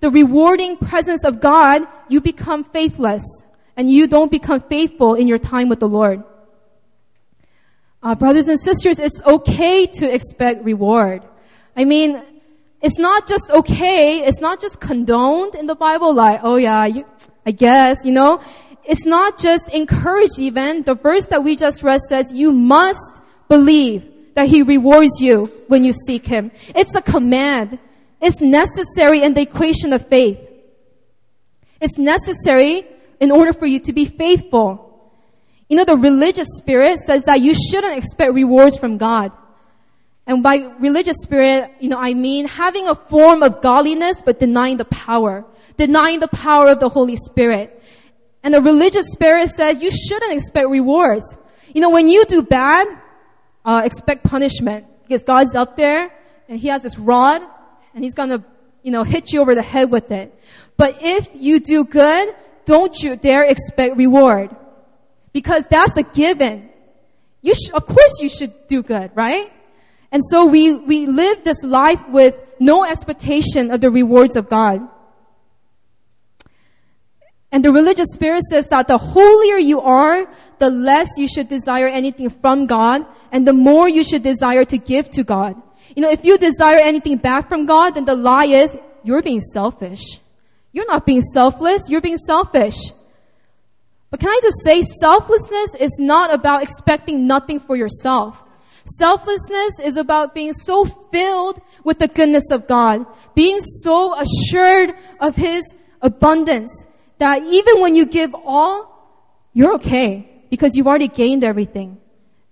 [0.00, 3.24] the rewarding presence of God, you become faithless
[3.76, 6.22] and you don't become faithful in your time with the Lord.
[8.02, 11.22] Uh, brothers and sisters, it's okay to expect reward.
[11.76, 12.22] I mean,
[12.80, 17.04] it's not just okay, it's not just condoned in the Bible, like, oh yeah, you,
[17.44, 18.40] I guess, you know.
[18.84, 20.82] It's not just encouraged even.
[20.82, 25.84] The verse that we just read says, you must believe that He rewards you when
[25.84, 26.50] you seek Him.
[26.74, 27.78] It's a command.
[28.22, 30.40] It's necessary in the equation of faith.
[31.82, 32.86] It's necessary
[33.20, 34.89] in order for you to be faithful.
[35.70, 39.30] You know, the religious spirit says that you shouldn't expect rewards from God.
[40.26, 44.78] And by religious spirit, you know, I mean having a form of godliness but denying
[44.78, 45.44] the power.
[45.76, 47.80] Denying the power of the Holy Spirit.
[48.42, 51.36] And the religious spirit says you shouldn't expect rewards.
[51.72, 52.88] You know, when you do bad,
[53.64, 54.86] uh, expect punishment.
[55.04, 56.10] Because God's up there
[56.48, 57.42] and He has this rod
[57.94, 58.44] and He's gonna,
[58.82, 60.36] you know, hit you over the head with it.
[60.76, 64.56] But if you do good, don't you dare expect reward.
[65.32, 66.68] Because that's a given.
[67.42, 69.52] You sh- of course you should do good, right?
[70.12, 74.86] And so we, we live this life with no expectation of the rewards of God.
[77.52, 81.88] And the religious spirit says that the holier you are, the less you should desire
[81.88, 85.60] anything from God, and the more you should desire to give to God.
[85.96, 89.40] You know, if you desire anything back from God, then the lie is, you're being
[89.40, 90.20] selfish.
[90.72, 92.76] You're not being selfless, you're being selfish.
[94.10, 98.42] But can I just say, selflessness is not about expecting nothing for yourself.
[98.84, 105.36] Selflessness is about being so filled with the goodness of God, being so assured of
[105.36, 105.62] His
[106.02, 106.72] abundance
[107.18, 108.90] that even when you give all,
[109.52, 112.00] you're okay because you've already gained everything.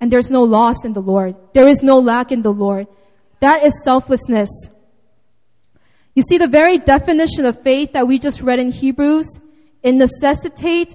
[0.01, 1.35] And there's no loss in the Lord.
[1.55, 2.87] There is no lack in the Lord.
[3.41, 4.51] That is selflessness.
[6.15, 9.41] You see, the very definition of faith that we just read in Hebrews
[9.83, 10.95] It necessitates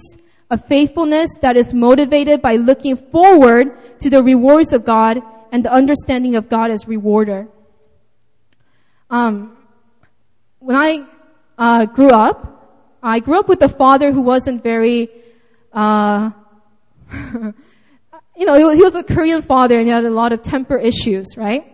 [0.50, 5.72] a faithfulness that is motivated by looking forward to the rewards of God and the
[5.72, 7.48] understanding of God as rewarder.
[9.10, 9.58] Um,
[10.60, 11.06] when I
[11.58, 15.10] uh, grew up, I grew up with a father who wasn't very,
[15.72, 16.32] uh,
[17.12, 21.36] you know, he was, a Korean father and he had a lot of temper issues,
[21.36, 21.70] right?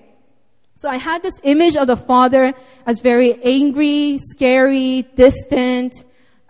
[0.75, 2.53] So I had this image of the father
[2.85, 5.93] as very angry, scary, distant,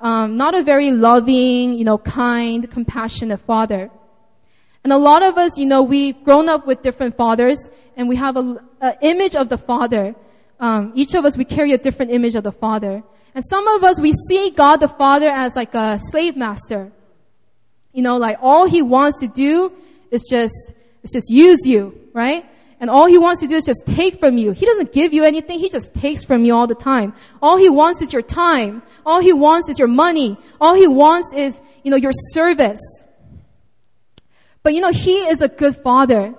[0.02, 3.90] um, not a very loving, you know, kind, compassionate father.
[4.84, 8.16] And a lot of us, you know, we've grown up with different fathers and we
[8.16, 10.16] have a, a image of the father.
[10.60, 13.04] Um, each of us, we carry a different image of the father.
[13.36, 16.92] And some of us, we see God the Father as like a slave master.
[17.94, 19.72] You know, like all he wants to do
[20.12, 22.46] is just, is just use you, right?
[22.80, 24.52] And all he wants to do is just take from you.
[24.52, 25.60] He doesn't give you anything.
[25.60, 27.14] He just takes from you all the time.
[27.42, 28.82] All he wants is your time.
[29.06, 30.38] All he wants is your money.
[30.62, 32.80] All he wants is, you know, your service.
[34.64, 36.36] But you know, he is a good father.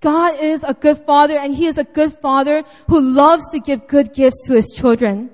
[0.00, 3.86] God is a good father and he is a good father who loves to give
[3.86, 5.30] good gifts to his children.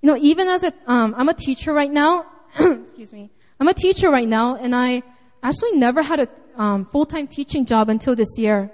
[0.00, 2.24] You know, even as a, um, I'm a teacher right now.
[2.58, 3.30] excuse me.
[3.58, 5.02] I'm a teacher right now and I
[5.42, 8.72] actually never had a um, full-time teaching job until this year.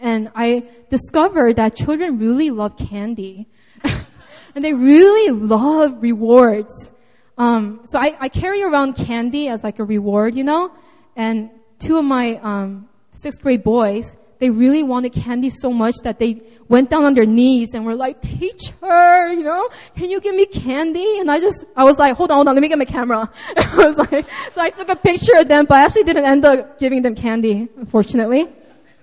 [0.00, 3.46] And I discovered that children really love candy.
[4.54, 6.90] and they really love rewards.
[7.36, 10.72] Um, so I, I, carry around candy as like a reward, you know?
[11.16, 16.18] And two of my um, sixth grade boys, they really wanted candy so much that
[16.18, 20.34] they went down on their knees and were like, teacher, you know, can you give
[20.34, 21.18] me candy?
[21.18, 23.30] And I just, I was like, hold on, hold on, let me get my camera.
[23.56, 26.44] I was like, so I took a picture of them, but I actually didn't end
[26.44, 28.48] up giving them candy, unfortunately.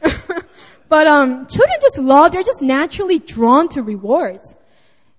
[0.90, 4.56] But um, children just love, they're just naturally drawn to rewards.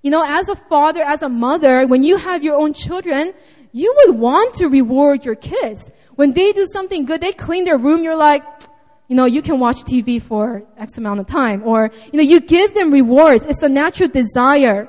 [0.03, 3.35] You know, as a father, as a mother, when you have your own children,
[3.73, 5.91] you would want to reward your kids.
[6.15, 8.43] When they do something good, they clean their room, you're like,
[9.09, 11.63] you know, you can watch TV for X amount of time.
[11.65, 13.45] Or, you know, you give them rewards.
[13.47, 14.89] It's a natural desire.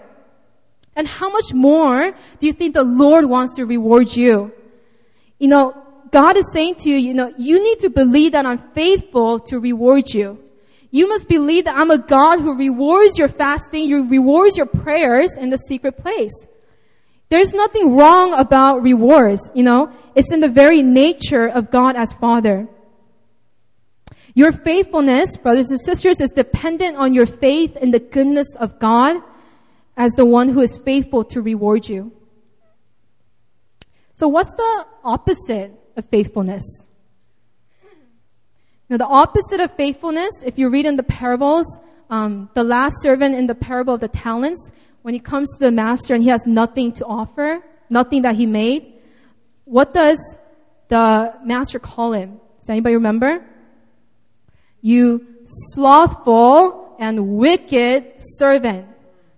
[0.96, 4.52] And how much more do you think the Lord wants to reward you?
[5.39, 8.58] You know, God is saying to you, you know, you need to believe that I'm
[8.74, 10.44] faithful to reward you.
[10.91, 15.38] You must believe that I'm a God who rewards your fasting, who rewards your prayers
[15.38, 16.34] in the secret place.
[17.30, 19.91] There's nothing wrong about rewards, you know.
[20.15, 22.67] It's in the very nature of God as Father.
[24.34, 29.21] Your faithfulness, brothers and sisters, is dependent on your faith in the goodness of God
[29.95, 32.12] as the one who is faithful to reward you.
[34.13, 36.63] So what's the opposite of faithfulness?
[38.89, 41.65] Now, the opposite of faithfulness, if you read in the parables,
[42.10, 44.71] um, the last servant in the parable of the talents,
[45.04, 48.45] when he comes to the master and he has nothing to offer, nothing that he
[48.45, 48.93] made,
[49.65, 50.17] what does
[50.88, 52.39] the master call him?
[52.60, 53.45] Does anybody remember?
[54.82, 58.88] You slothful and wicked servant.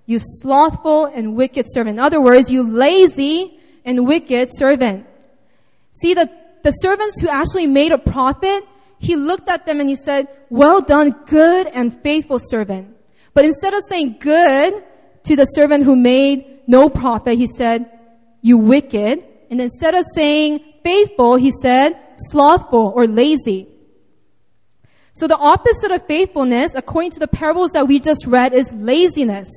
[0.05, 1.95] You slothful and wicked servant.
[1.97, 5.05] In other words, you lazy and wicked servant.
[5.91, 6.29] See, the,
[6.63, 8.63] the servants who actually made a profit,
[9.01, 12.95] he looked at them and he said, well done, good and faithful servant.
[13.33, 14.83] But instead of saying good
[15.23, 17.91] to the servant who made no profit, he said,
[18.41, 19.23] you wicked.
[19.49, 23.67] And instead of saying faithful, he said slothful or lazy.
[25.13, 29.49] So the opposite of faithfulness, according to the parables that we just read, is laziness.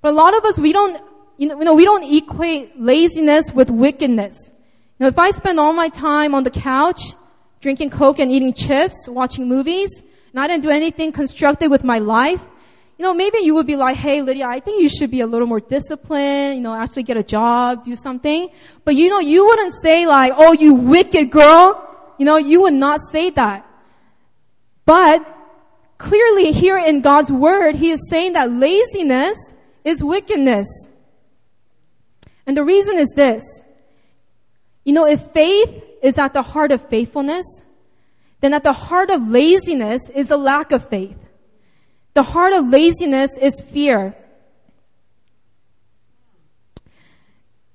[0.00, 1.02] But a lot of us, we don't,
[1.38, 4.38] you know, we don't equate laziness with wickedness.
[4.46, 7.00] You know, if I spend all my time on the couch,
[7.60, 11.98] drinking Coke and eating chips, watching movies, and I didn't do anything constructive with my
[11.98, 12.44] life,
[12.98, 15.26] you know, maybe you would be like, hey, Lydia, I think you should be a
[15.26, 18.48] little more disciplined, you know, actually get a job, do something.
[18.84, 21.84] But you know, you wouldn't say like, oh, you wicked girl.
[22.18, 23.64] You know, you would not say that.
[24.84, 25.24] But
[25.96, 29.36] clearly here in God's word, He is saying that laziness
[29.84, 30.66] is wickedness.
[32.48, 33.44] And the reason is this.
[34.82, 37.44] You know, if faith is at the heart of faithfulness,
[38.40, 41.18] then at the heart of laziness is a lack of faith.
[42.14, 44.14] The heart of laziness is fear.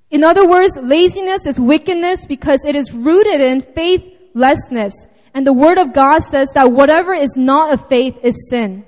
[0.10, 4.94] In other words, laziness is wickedness because it is rooted in faithlessness.
[5.34, 8.86] And the word of God says that whatever is not of faith is sin.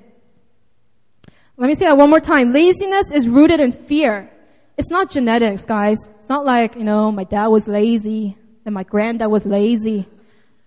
[1.56, 2.52] Let me say that one more time.
[2.52, 4.30] Laziness is rooted in fear.
[4.76, 5.96] It's not genetics, guys.
[6.18, 8.36] It's not like, you know, my dad was lazy
[8.66, 10.06] and my granddad was lazy.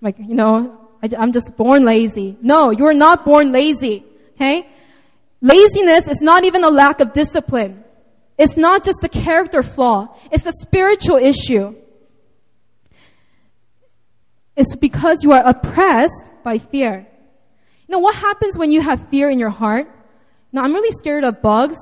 [0.02, 2.38] Like, you know, I, I'm just born lazy.
[2.41, 4.06] No, you're not born lazy.
[4.36, 4.66] Okay?
[5.41, 7.84] Laziness is not even a lack of discipline.
[8.38, 10.18] It's not just a character flaw.
[10.32, 11.76] It's a spiritual issue.
[14.56, 17.06] It's because you are oppressed by fear.
[17.88, 19.89] You know what happens when you have fear in your heart?
[20.54, 21.78] Now, I'm really scared of bugs.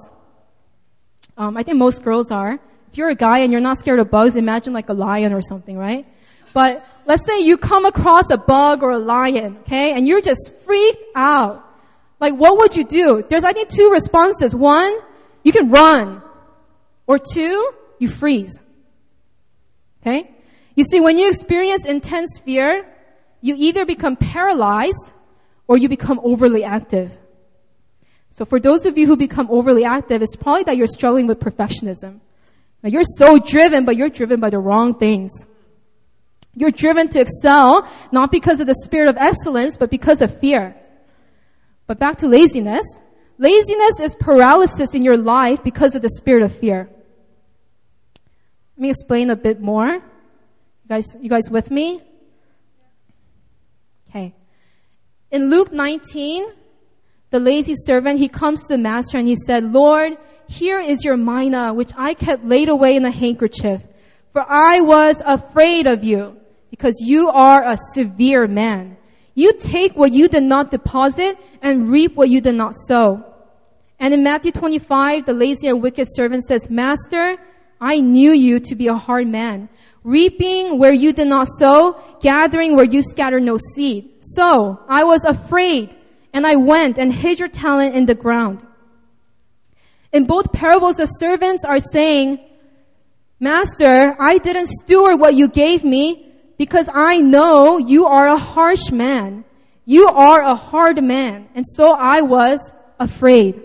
[1.38, 2.60] Um, I think most girls are.
[2.98, 5.40] If you're a guy and you're not scared of bugs, imagine like a lion or
[5.40, 6.08] something, right?
[6.52, 10.52] But let's say you come across a bug or a lion, okay, and you're just
[10.66, 11.64] freaked out.
[12.20, 13.24] Like, what would you do?
[13.30, 14.56] There's, I think, two responses.
[14.56, 14.98] One,
[15.44, 16.24] you can run.
[17.06, 17.70] Or two,
[18.00, 18.60] you freeze.
[20.02, 20.32] Okay?
[20.74, 22.84] You see, when you experience intense fear,
[23.42, 25.12] you either become paralyzed
[25.68, 27.16] or you become overly active.
[28.32, 31.40] So for those of you who become overly active, it's probably that you're struggling with
[31.40, 32.22] perfectionism.
[32.84, 35.32] Now you're so driven, but you're driven by the wrong things.
[36.56, 40.76] You're driven to excel, not because of the spirit of excellence, but because of fear.
[41.86, 42.86] But back to laziness.
[43.38, 46.90] Laziness is paralysis in your life because of the spirit of fear.
[48.76, 49.88] Let me explain a bit more.
[49.88, 50.02] You
[50.90, 52.02] guys, you guys with me?
[54.10, 54.34] Okay.
[55.32, 56.48] In Luke 19,
[57.30, 60.18] the lazy servant, he comes to the master and he said, Lord,
[60.48, 63.82] here is your mina, which I kept laid away in a handkerchief.
[64.34, 66.38] For I was afraid of you,
[66.70, 68.98] because you are a severe man.
[69.34, 73.24] You take what you did not deposit and reap what you did not sow.
[74.00, 77.38] And in Matthew 25, the lazy and wicked servant says, Master,
[77.80, 79.70] I knew you to be a hard man,
[80.04, 84.10] reaping where you did not sow, gathering where you scattered no seed.
[84.20, 85.96] So I was afraid
[86.34, 88.67] and I went and hid your talent in the ground.
[90.18, 92.40] In both parables, the servants are saying,
[93.40, 98.90] Master, I didn't steward what you gave me because I know you are a harsh
[98.90, 99.46] man.
[99.86, 101.48] You are a hard man.
[101.54, 103.62] And so I was afraid.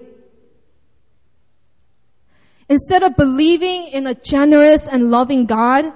[2.68, 5.90] Instead of believing in a generous and loving God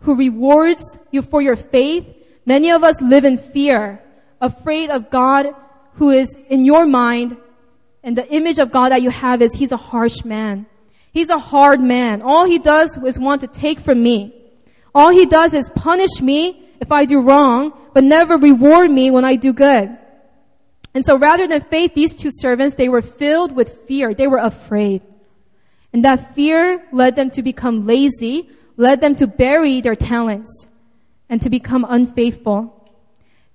[0.00, 2.04] who rewards you for your faith,
[2.44, 4.02] many of us live in fear,
[4.40, 5.54] afraid of God
[5.94, 7.36] who is in your mind
[8.02, 10.66] and the image of God that you have is he's a harsh man.
[11.12, 12.22] He's a hard man.
[12.22, 14.34] All he does is want to take from me.
[14.94, 19.24] All he does is punish me if I do wrong, but never reward me when
[19.24, 19.96] I do good.
[20.94, 24.14] And so rather than faith, these two servants, they were filled with fear.
[24.14, 25.02] They were afraid.
[25.92, 30.66] And that fear led them to become lazy, led them to bury their talents,
[31.28, 32.79] and to become unfaithful.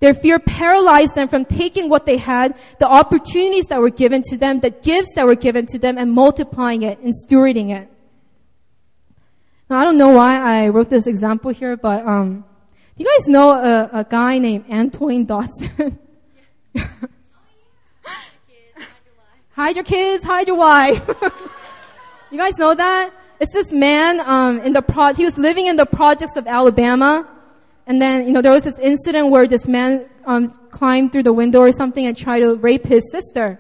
[0.05, 4.37] Their fear paralyzed them from taking what they had, the opportunities that were given to
[4.37, 7.89] them, the gifts that were given to them, and multiplying it and stewarding it.
[9.67, 12.45] Now, I don't know why I wrote this example here, but um,
[12.95, 15.97] do you guys know a, a guy named Antoine Dodson?
[19.53, 21.01] hide your kids, hide your wife.
[22.29, 23.11] you guys know that?
[23.39, 25.13] It's this man um, in the pro.
[25.15, 27.27] He was living in the projects of Alabama
[27.87, 31.33] and then, you know, there was this incident where this man um, climbed through the
[31.33, 33.59] window or something and tried to rape his sister.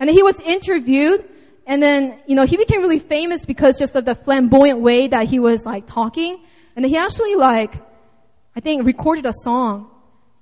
[0.00, 1.28] And he was interviewed,
[1.66, 5.26] and then, you know, he became really famous because just of the flamboyant way that
[5.26, 6.40] he was like talking.
[6.76, 7.74] And he actually like,
[8.56, 9.90] I think recorded a song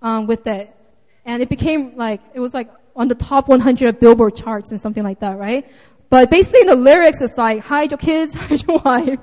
[0.02, 0.74] um, with it,
[1.24, 4.80] and it became like it was like on the top 100 of Billboard charts and
[4.80, 5.66] something like that, right?
[6.08, 9.18] But basically, in the lyrics, it's like hide your kids, hide your wife.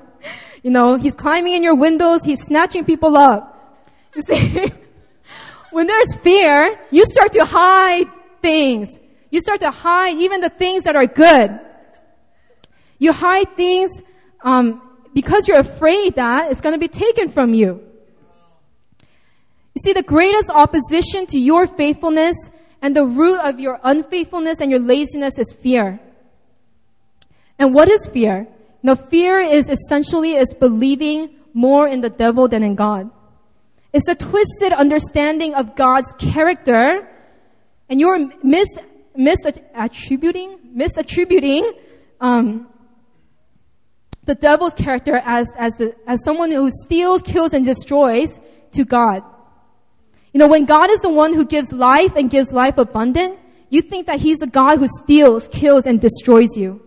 [0.62, 3.53] You know, he's climbing in your windows, he's snatching people up.
[4.14, 4.72] You see,
[5.70, 8.06] when there's fear, you start to hide
[8.40, 8.98] things.
[9.30, 11.58] You start to hide even the things that are good.
[12.98, 13.90] You hide things
[14.42, 14.80] um,
[15.12, 17.82] because you're afraid that it's going to be taken from you.
[19.74, 22.36] You see, the greatest opposition to your faithfulness
[22.80, 25.98] and the root of your unfaithfulness and your laziness is fear.
[27.58, 28.46] And what is fear?
[28.82, 33.10] Now, fear is essentially is believing more in the devil than in God.
[33.94, 37.08] It's a twisted understanding of God's character,
[37.88, 38.66] and you're mis
[39.16, 41.72] misattributing misattributing
[42.20, 42.66] um,
[44.24, 48.40] the devil's character as as the, as someone who steals, kills, and destroys
[48.72, 49.22] to God.
[50.32, 53.38] You know, when God is the one who gives life and gives life abundant,
[53.68, 56.82] you think that He's a God who steals, kills, and destroys you.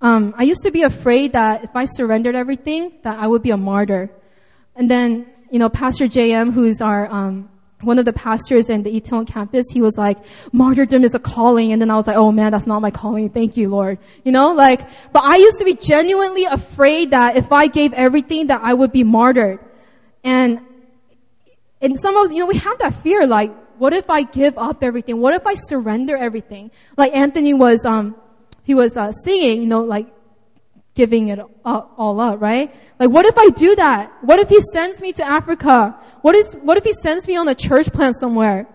[0.00, 3.50] Um, I used to be afraid that if I surrendered everything, that I would be
[3.50, 4.10] a martyr.
[4.74, 7.48] And then, you know, Pastor JM, who's our, um,
[7.82, 10.18] one of the pastors in the Eton campus, he was like,
[10.52, 11.72] martyrdom is a calling.
[11.72, 13.28] And then I was like, oh man, that's not my calling.
[13.28, 13.98] Thank you, Lord.
[14.24, 14.80] You know, like,
[15.12, 18.92] but I used to be genuinely afraid that if I gave everything that I would
[18.92, 19.58] be martyred.
[20.24, 20.60] And,
[21.80, 24.56] and some of us, you know, we have that fear, like, what if I give
[24.58, 25.20] up everything?
[25.20, 26.70] What if I surrender everything?
[26.96, 28.14] Like Anthony was, um,
[28.62, 30.06] he was, uh, singing, you know, like,
[30.94, 32.74] giving it all up, right?
[32.98, 34.12] Like, what if I do that?
[34.22, 35.98] What if he sends me to Africa?
[36.20, 38.68] What is, what if he sends me on a church plant somewhere?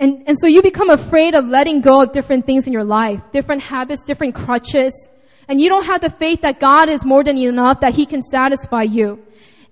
[0.00, 3.20] And, and so you become afraid of letting go of different things in your life,
[3.32, 4.92] different habits, different crutches.
[5.46, 8.22] And you don't have the faith that God is more than enough, that he can
[8.22, 9.22] satisfy you.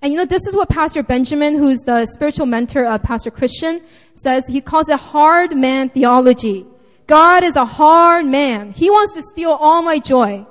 [0.01, 3.81] And you know, this is what Pastor Benjamin, who's the spiritual mentor of Pastor Christian,
[4.15, 4.45] says.
[4.47, 6.65] He calls it hard man theology.
[7.09, 8.69] God is a hard man.
[8.69, 10.45] He wants to steal all my joy.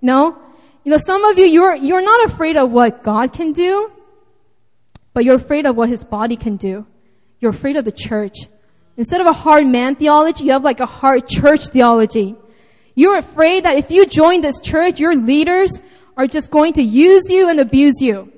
[0.00, 0.38] No?
[0.84, 3.90] You know, some of you, you're, you're not afraid of what God can do,
[5.12, 6.86] but you're afraid of what his body can do.
[7.40, 8.36] You're afraid of the church.
[8.96, 12.36] Instead of a hard man theology, you have like a hard church theology.
[12.94, 15.80] You're afraid that if you join this church, your leaders
[16.16, 18.32] are just going to use you and abuse you.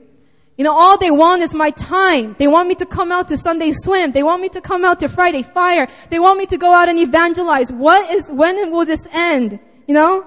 [0.56, 2.34] You know, all they want is my time.
[2.38, 4.12] They want me to come out to Sunday swim.
[4.12, 5.86] They want me to come out to Friday fire.
[6.08, 7.70] They want me to go out and evangelize.
[7.70, 9.60] What is, when will this end?
[9.86, 10.26] You know?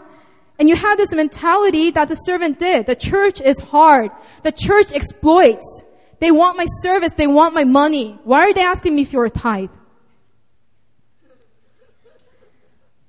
[0.60, 2.86] And you have this mentality that the servant did.
[2.86, 4.12] The church is hard.
[4.44, 5.84] The church exploits.
[6.20, 7.14] They want my service.
[7.14, 8.20] They want my money.
[8.24, 9.72] Why are they asking me for a tithe?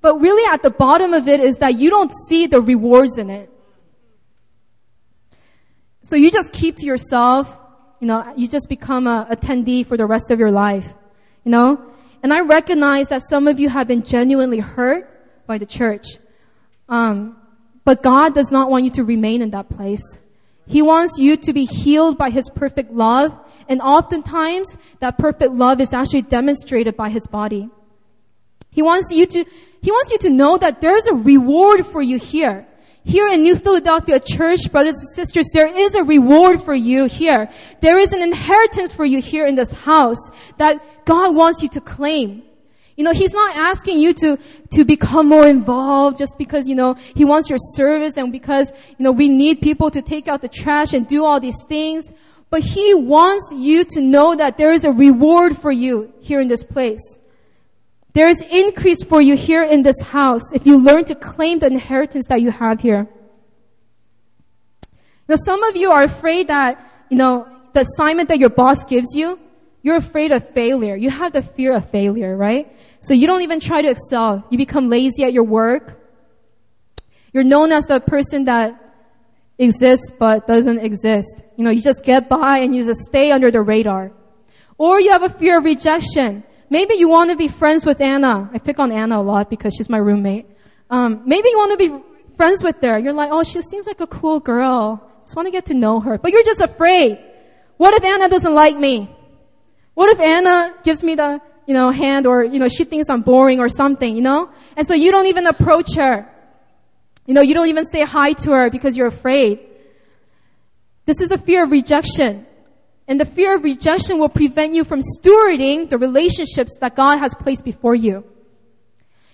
[0.01, 3.29] But really at the bottom of it is that you don't see the rewards in
[3.29, 3.51] it.
[6.03, 7.59] So you just keep to yourself,
[7.99, 10.91] you know, you just become a attendee for the rest of your life,
[11.43, 11.79] you know?
[12.23, 15.07] And I recognize that some of you have been genuinely hurt
[15.45, 16.05] by the church.
[16.89, 17.37] Um,
[17.83, 20.03] but God does not want you to remain in that place.
[20.67, 23.37] He wants you to be healed by His perfect love,
[23.67, 27.69] and oftentimes that perfect love is actually demonstrated by His body.
[28.69, 29.45] He wants you to,
[29.81, 32.67] He wants you to know that there's a reward for you here.
[33.03, 37.49] Here in New Philadelphia Church, brothers and sisters, there is a reward for you here.
[37.79, 40.19] There is an inheritance for you here in this house
[40.57, 42.43] that God wants you to claim.
[42.95, 44.37] You know, He's not asking you to,
[44.73, 49.03] to become more involved just because, you know, He wants your service and because, you
[49.03, 52.11] know, we need people to take out the trash and do all these things.
[52.51, 56.49] But He wants you to know that there is a reward for you here in
[56.49, 57.01] this place.
[58.13, 61.67] There is increase for you here in this house if you learn to claim the
[61.67, 63.07] inheritance that you have here.
[65.27, 66.77] Now, some of you are afraid that,
[67.09, 69.39] you know, the assignment that your boss gives you,
[69.81, 70.95] you're afraid of failure.
[70.95, 72.75] You have the fear of failure, right?
[72.99, 74.45] So you don't even try to excel.
[74.49, 75.97] You become lazy at your work.
[77.33, 78.77] You're known as the person that
[79.57, 81.41] exists but doesn't exist.
[81.55, 84.11] You know, you just get by and you just stay under the radar.
[84.77, 86.43] Or you have a fear of rejection.
[86.71, 88.49] Maybe you want to be friends with Anna.
[88.53, 90.45] I pick on Anna a lot because she's my roommate.
[90.89, 92.01] Um, maybe you want to be
[92.37, 92.97] friends with her.
[92.97, 95.05] You're like, oh, she seems like a cool girl.
[95.23, 96.17] Just want to get to know her.
[96.17, 97.19] But you're just afraid.
[97.75, 99.13] What if Anna doesn't like me?
[99.95, 103.21] What if Anna gives me the, you know, hand or, you know, she thinks I'm
[103.21, 104.49] boring or something, you know?
[104.77, 106.25] And so you don't even approach her.
[107.25, 109.59] You know, you don't even say hi to her because you're afraid.
[111.05, 112.47] This is a fear of rejection.
[113.11, 117.35] And the fear of rejection will prevent you from stewarding the relationships that God has
[117.35, 118.23] placed before you.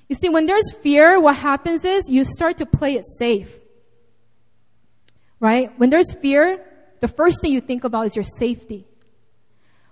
[0.09, 3.55] You see, when there's fear, what happens is you start to play it safe.
[5.39, 5.69] Right?
[5.77, 6.59] When there's fear,
[7.01, 8.87] the first thing you think about is your safety.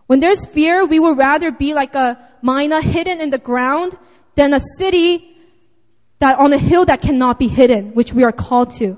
[0.08, 3.96] When there's fear, we would rather be like a mina hidden in the ground
[4.34, 5.38] than a city
[6.18, 8.98] that on a hill that cannot be hidden, which we are called to.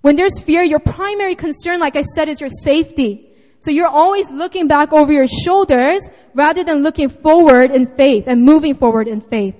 [0.00, 3.25] When there's fear, your primary concern, like I said, is your safety.
[3.58, 8.44] So you're always looking back over your shoulders rather than looking forward in faith and
[8.44, 9.56] moving forward in faith.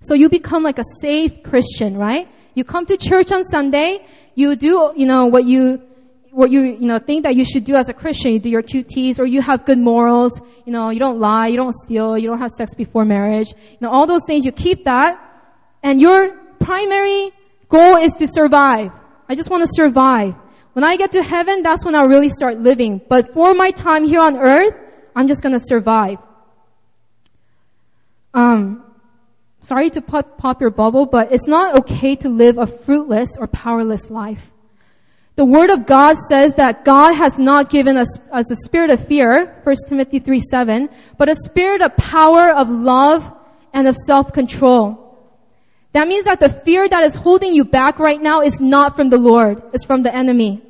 [0.00, 2.28] So you become like a safe Christian, right?
[2.54, 4.04] You come to church on Sunday,
[4.34, 5.82] you do, you know, what you,
[6.30, 8.32] what you, you know, think that you should do as a Christian.
[8.32, 10.40] You do your QTs or you have good morals.
[10.64, 13.48] You know, you don't lie, you don't steal, you don't have sex before marriage.
[13.52, 15.18] You know, all those things, you keep that.
[15.82, 17.30] And your primary
[17.68, 18.92] goal is to survive.
[19.28, 20.34] I just want to survive.
[20.72, 23.00] When I get to heaven, that's when I'll really start living.
[23.08, 24.74] But for my time here on earth,
[25.14, 26.18] I'm just gonna survive.
[28.32, 28.82] Um,
[29.60, 33.46] sorry to pop, pop your bubble, but it's not okay to live a fruitless or
[33.46, 34.50] powerless life.
[35.34, 39.06] The Word of God says that God has not given us, us a spirit of
[39.06, 43.30] fear, 1 Timothy 3 7, but a spirit of power, of love,
[43.72, 45.01] and of self-control.
[45.92, 49.10] That means that the fear that is holding you back right now is not from
[49.10, 49.62] the Lord.
[49.74, 50.62] It's from the enemy.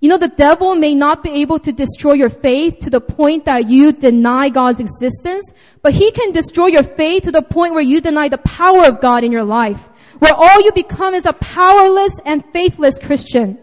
[0.00, 3.46] You know, the devil may not be able to destroy your faith to the point
[3.46, 5.50] that you deny God's existence,
[5.80, 9.00] but he can destroy your faith to the point where you deny the power of
[9.00, 9.80] God in your life,
[10.18, 13.58] where all you become is a powerless and faithless Christian.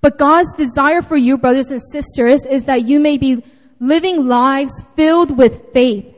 [0.00, 3.42] But God's desire for you, brothers and sisters, is that you may be
[3.80, 6.13] living lives filled with faith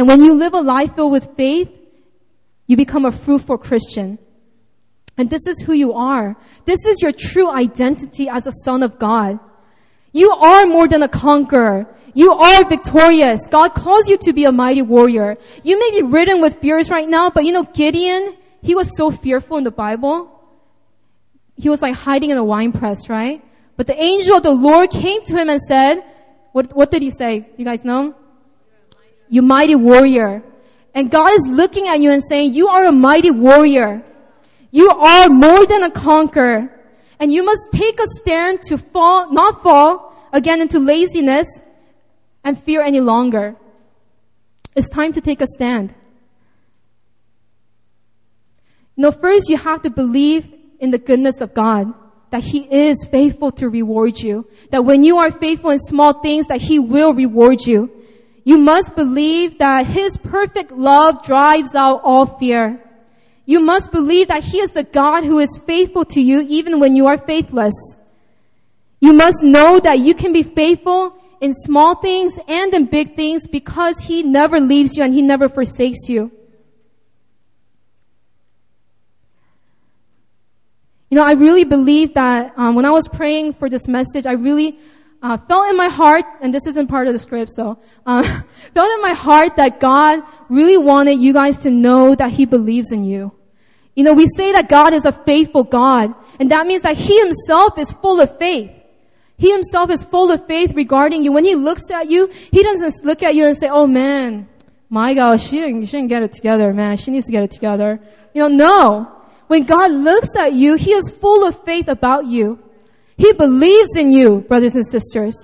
[0.00, 1.70] And when you live a life filled with faith,
[2.66, 4.18] you become a fruitful Christian.
[5.18, 6.38] And this is who you are.
[6.64, 9.38] This is your true identity as a son of God.
[10.12, 11.86] You are more than a conqueror.
[12.14, 13.46] You are victorious.
[13.50, 15.36] God calls you to be a mighty warrior.
[15.62, 19.10] You may be ridden with fears right now, but you know, Gideon, he was so
[19.10, 20.32] fearful in the Bible.
[21.56, 23.44] He was like hiding in a wine press, right?
[23.76, 26.02] But the angel of the Lord came to him and said,
[26.52, 27.50] what, what did he say?
[27.58, 28.14] You guys know?
[29.30, 30.42] You mighty warrior.
[30.92, 34.02] And God is looking at you and saying, you are a mighty warrior.
[34.70, 36.68] You are more than a conqueror.
[37.18, 41.46] And you must take a stand to fall, not fall again into laziness
[42.42, 43.56] and fear any longer.
[44.74, 45.94] It's time to take a stand.
[48.96, 51.92] You know, first you have to believe in the goodness of God,
[52.30, 56.48] that He is faithful to reward you, that when you are faithful in small things,
[56.48, 57.90] that He will reward you.
[58.50, 62.82] You must believe that His perfect love drives out all fear.
[63.46, 66.96] You must believe that He is the God who is faithful to you even when
[66.96, 67.76] you are faithless.
[68.98, 73.46] You must know that you can be faithful in small things and in big things
[73.46, 76.32] because He never leaves you and He never forsakes you.
[81.08, 84.32] You know, I really believe that um, when I was praying for this message, I
[84.32, 84.76] really
[85.22, 88.22] uh, felt in my heart, and this isn't part of the script, so uh,
[88.74, 92.92] felt in my heart that God really wanted you guys to know that He believes
[92.92, 93.32] in you.
[93.94, 97.18] You know, we say that God is a faithful God, and that means that He
[97.18, 98.72] Himself is full of faith.
[99.40, 101.32] He himself is full of faith regarding you.
[101.32, 104.46] When he looks at you, he doesn't look at you and say, oh man,
[104.90, 106.98] my God, she didn't, she didn't get it together, man.
[106.98, 108.00] She needs to get it together.
[108.34, 109.12] You know, no.
[109.46, 112.58] When God looks at you, he is full of faith about you.
[113.20, 115.36] He believes in you, brothers and sisters.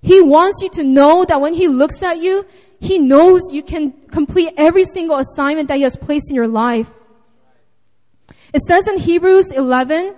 [0.00, 2.46] He wants you to know that when he looks at you,
[2.80, 6.90] he knows you can complete every single assignment that he has placed in your life.
[8.54, 10.14] It says in Hebrews 11,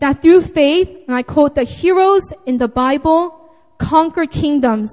[0.00, 4.90] that through faith, and I quote, the heroes in the Bible conquered kingdoms,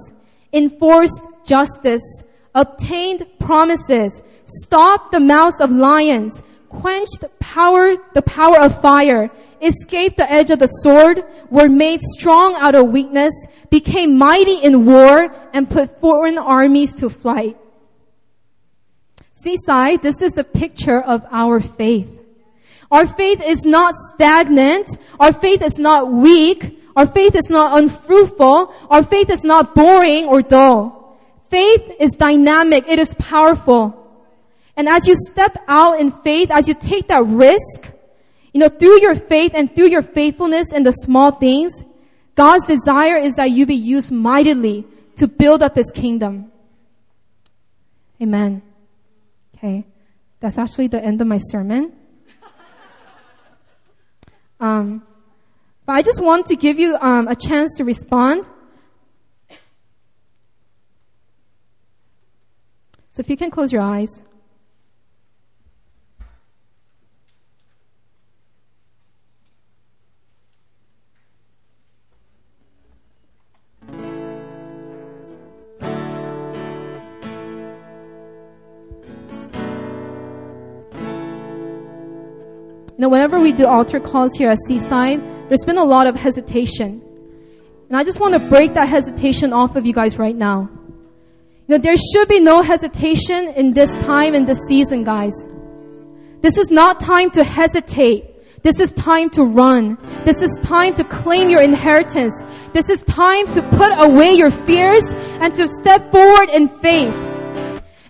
[0.52, 2.22] enforced justice,
[2.54, 9.28] obtained promises, stopped the mouths of lions, quenched power, the power of fire,
[9.62, 13.32] escaped the edge of the sword, were made strong out of weakness,
[13.70, 17.56] became mighty in war, and put foreign armies to flight.
[19.34, 22.18] Seaside, this is the picture of our faith.
[22.90, 24.98] Our faith is not stagnant.
[25.18, 26.78] Our faith is not weak.
[26.94, 28.74] Our faith is not unfruitful.
[28.90, 31.18] Our faith is not boring or dull.
[31.48, 32.86] Faith is dynamic.
[32.86, 33.98] It is powerful.
[34.76, 37.91] And as you step out in faith, as you take that risk,
[38.52, 41.72] you know, through your faith and through your faithfulness in the small things,
[42.34, 44.86] God's desire is that you be used mightily
[45.16, 46.52] to build up His kingdom.
[48.20, 48.62] Amen.
[49.56, 49.86] Okay.
[50.40, 51.92] That's actually the end of my sermon.
[54.60, 55.02] Um,
[55.84, 58.48] but I just want to give you um, a chance to respond.
[63.10, 64.22] So if you can close your eyes.
[83.02, 87.02] Know, whenever we do altar calls here at Seaside, there's been a lot of hesitation.
[87.88, 90.70] And I just want to break that hesitation off of you guys right now.
[91.66, 95.32] You know, there should be no hesitation in this time, in this season, guys.
[96.40, 98.62] This is not time to hesitate.
[98.62, 99.98] This is time to run.
[100.24, 102.34] This is time to claim your inheritance.
[102.72, 105.04] This is time to put away your fears
[105.40, 107.14] and to step forward in faith.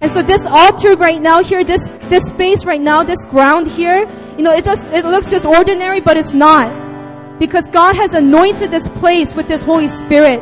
[0.02, 4.06] And so this altar right now here, this, this space right now, this ground here,
[4.36, 7.38] you know, it does, it looks just ordinary, but it's not.
[7.38, 10.40] Because God has anointed this place with His Holy Spirit.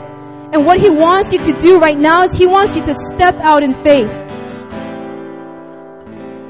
[0.52, 3.34] And what He wants you to do right now is He wants you to step
[3.36, 4.10] out in faith.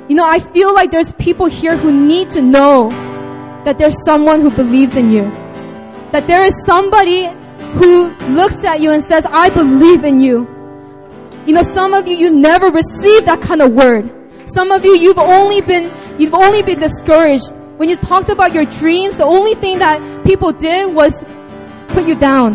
[0.09, 2.91] You know, I feel like there's people here who need to know
[3.65, 5.23] that there's someone who believes in you.
[6.13, 7.27] That there is somebody
[7.75, 10.49] who looks at you and says, I believe in you.
[11.47, 14.11] You know, some of you, you never received that kind of word.
[14.47, 17.53] Some of you, you've only been You've only been discouraged.
[17.77, 21.25] When you talked about your dreams, the only thing that people did was
[21.89, 22.53] put you down.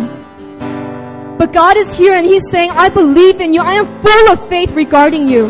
[1.38, 3.62] But God is here and He's saying, I believe in you.
[3.62, 5.48] I am full of faith regarding you.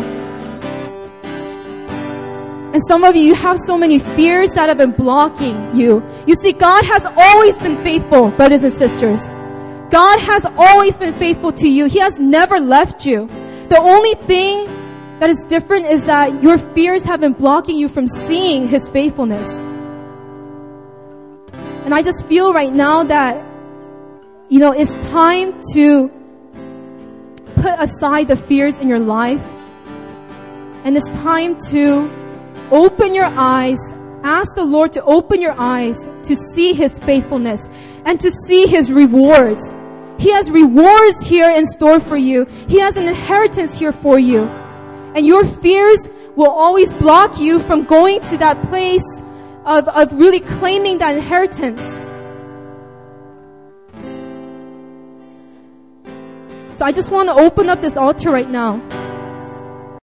[2.76, 6.02] And some of you, you have so many fears that have been blocking you.
[6.26, 9.22] You see, God has always been faithful, brothers and sisters.
[9.90, 11.86] God has always been faithful to you.
[11.86, 13.28] He has never left you.
[13.68, 14.66] The only thing
[15.20, 19.48] that is different is that your fears have been blocking you from seeing His faithfulness.
[21.84, 23.42] And I just feel right now that,
[24.50, 26.10] you know, it's time to
[27.54, 29.40] put aside the fears in your life.
[30.84, 32.10] And it's time to
[32.70, 33.78] open your eyes,
[34.22, 37.66] ask the Lord to open your eyes to see His faithfulness
[38.04, 39.62] and to see His rewards.
[40.18, 42.44] He has rewards here in store for you.
[42.68, 44.44] He has an inheritance here for you.
[45.16, 49.02] And your fears will always block you from going to that place
[49.64, 51.80] of, of really claiming that inheritance.
[56.76, 58.82] So I just want to open up this altar right now.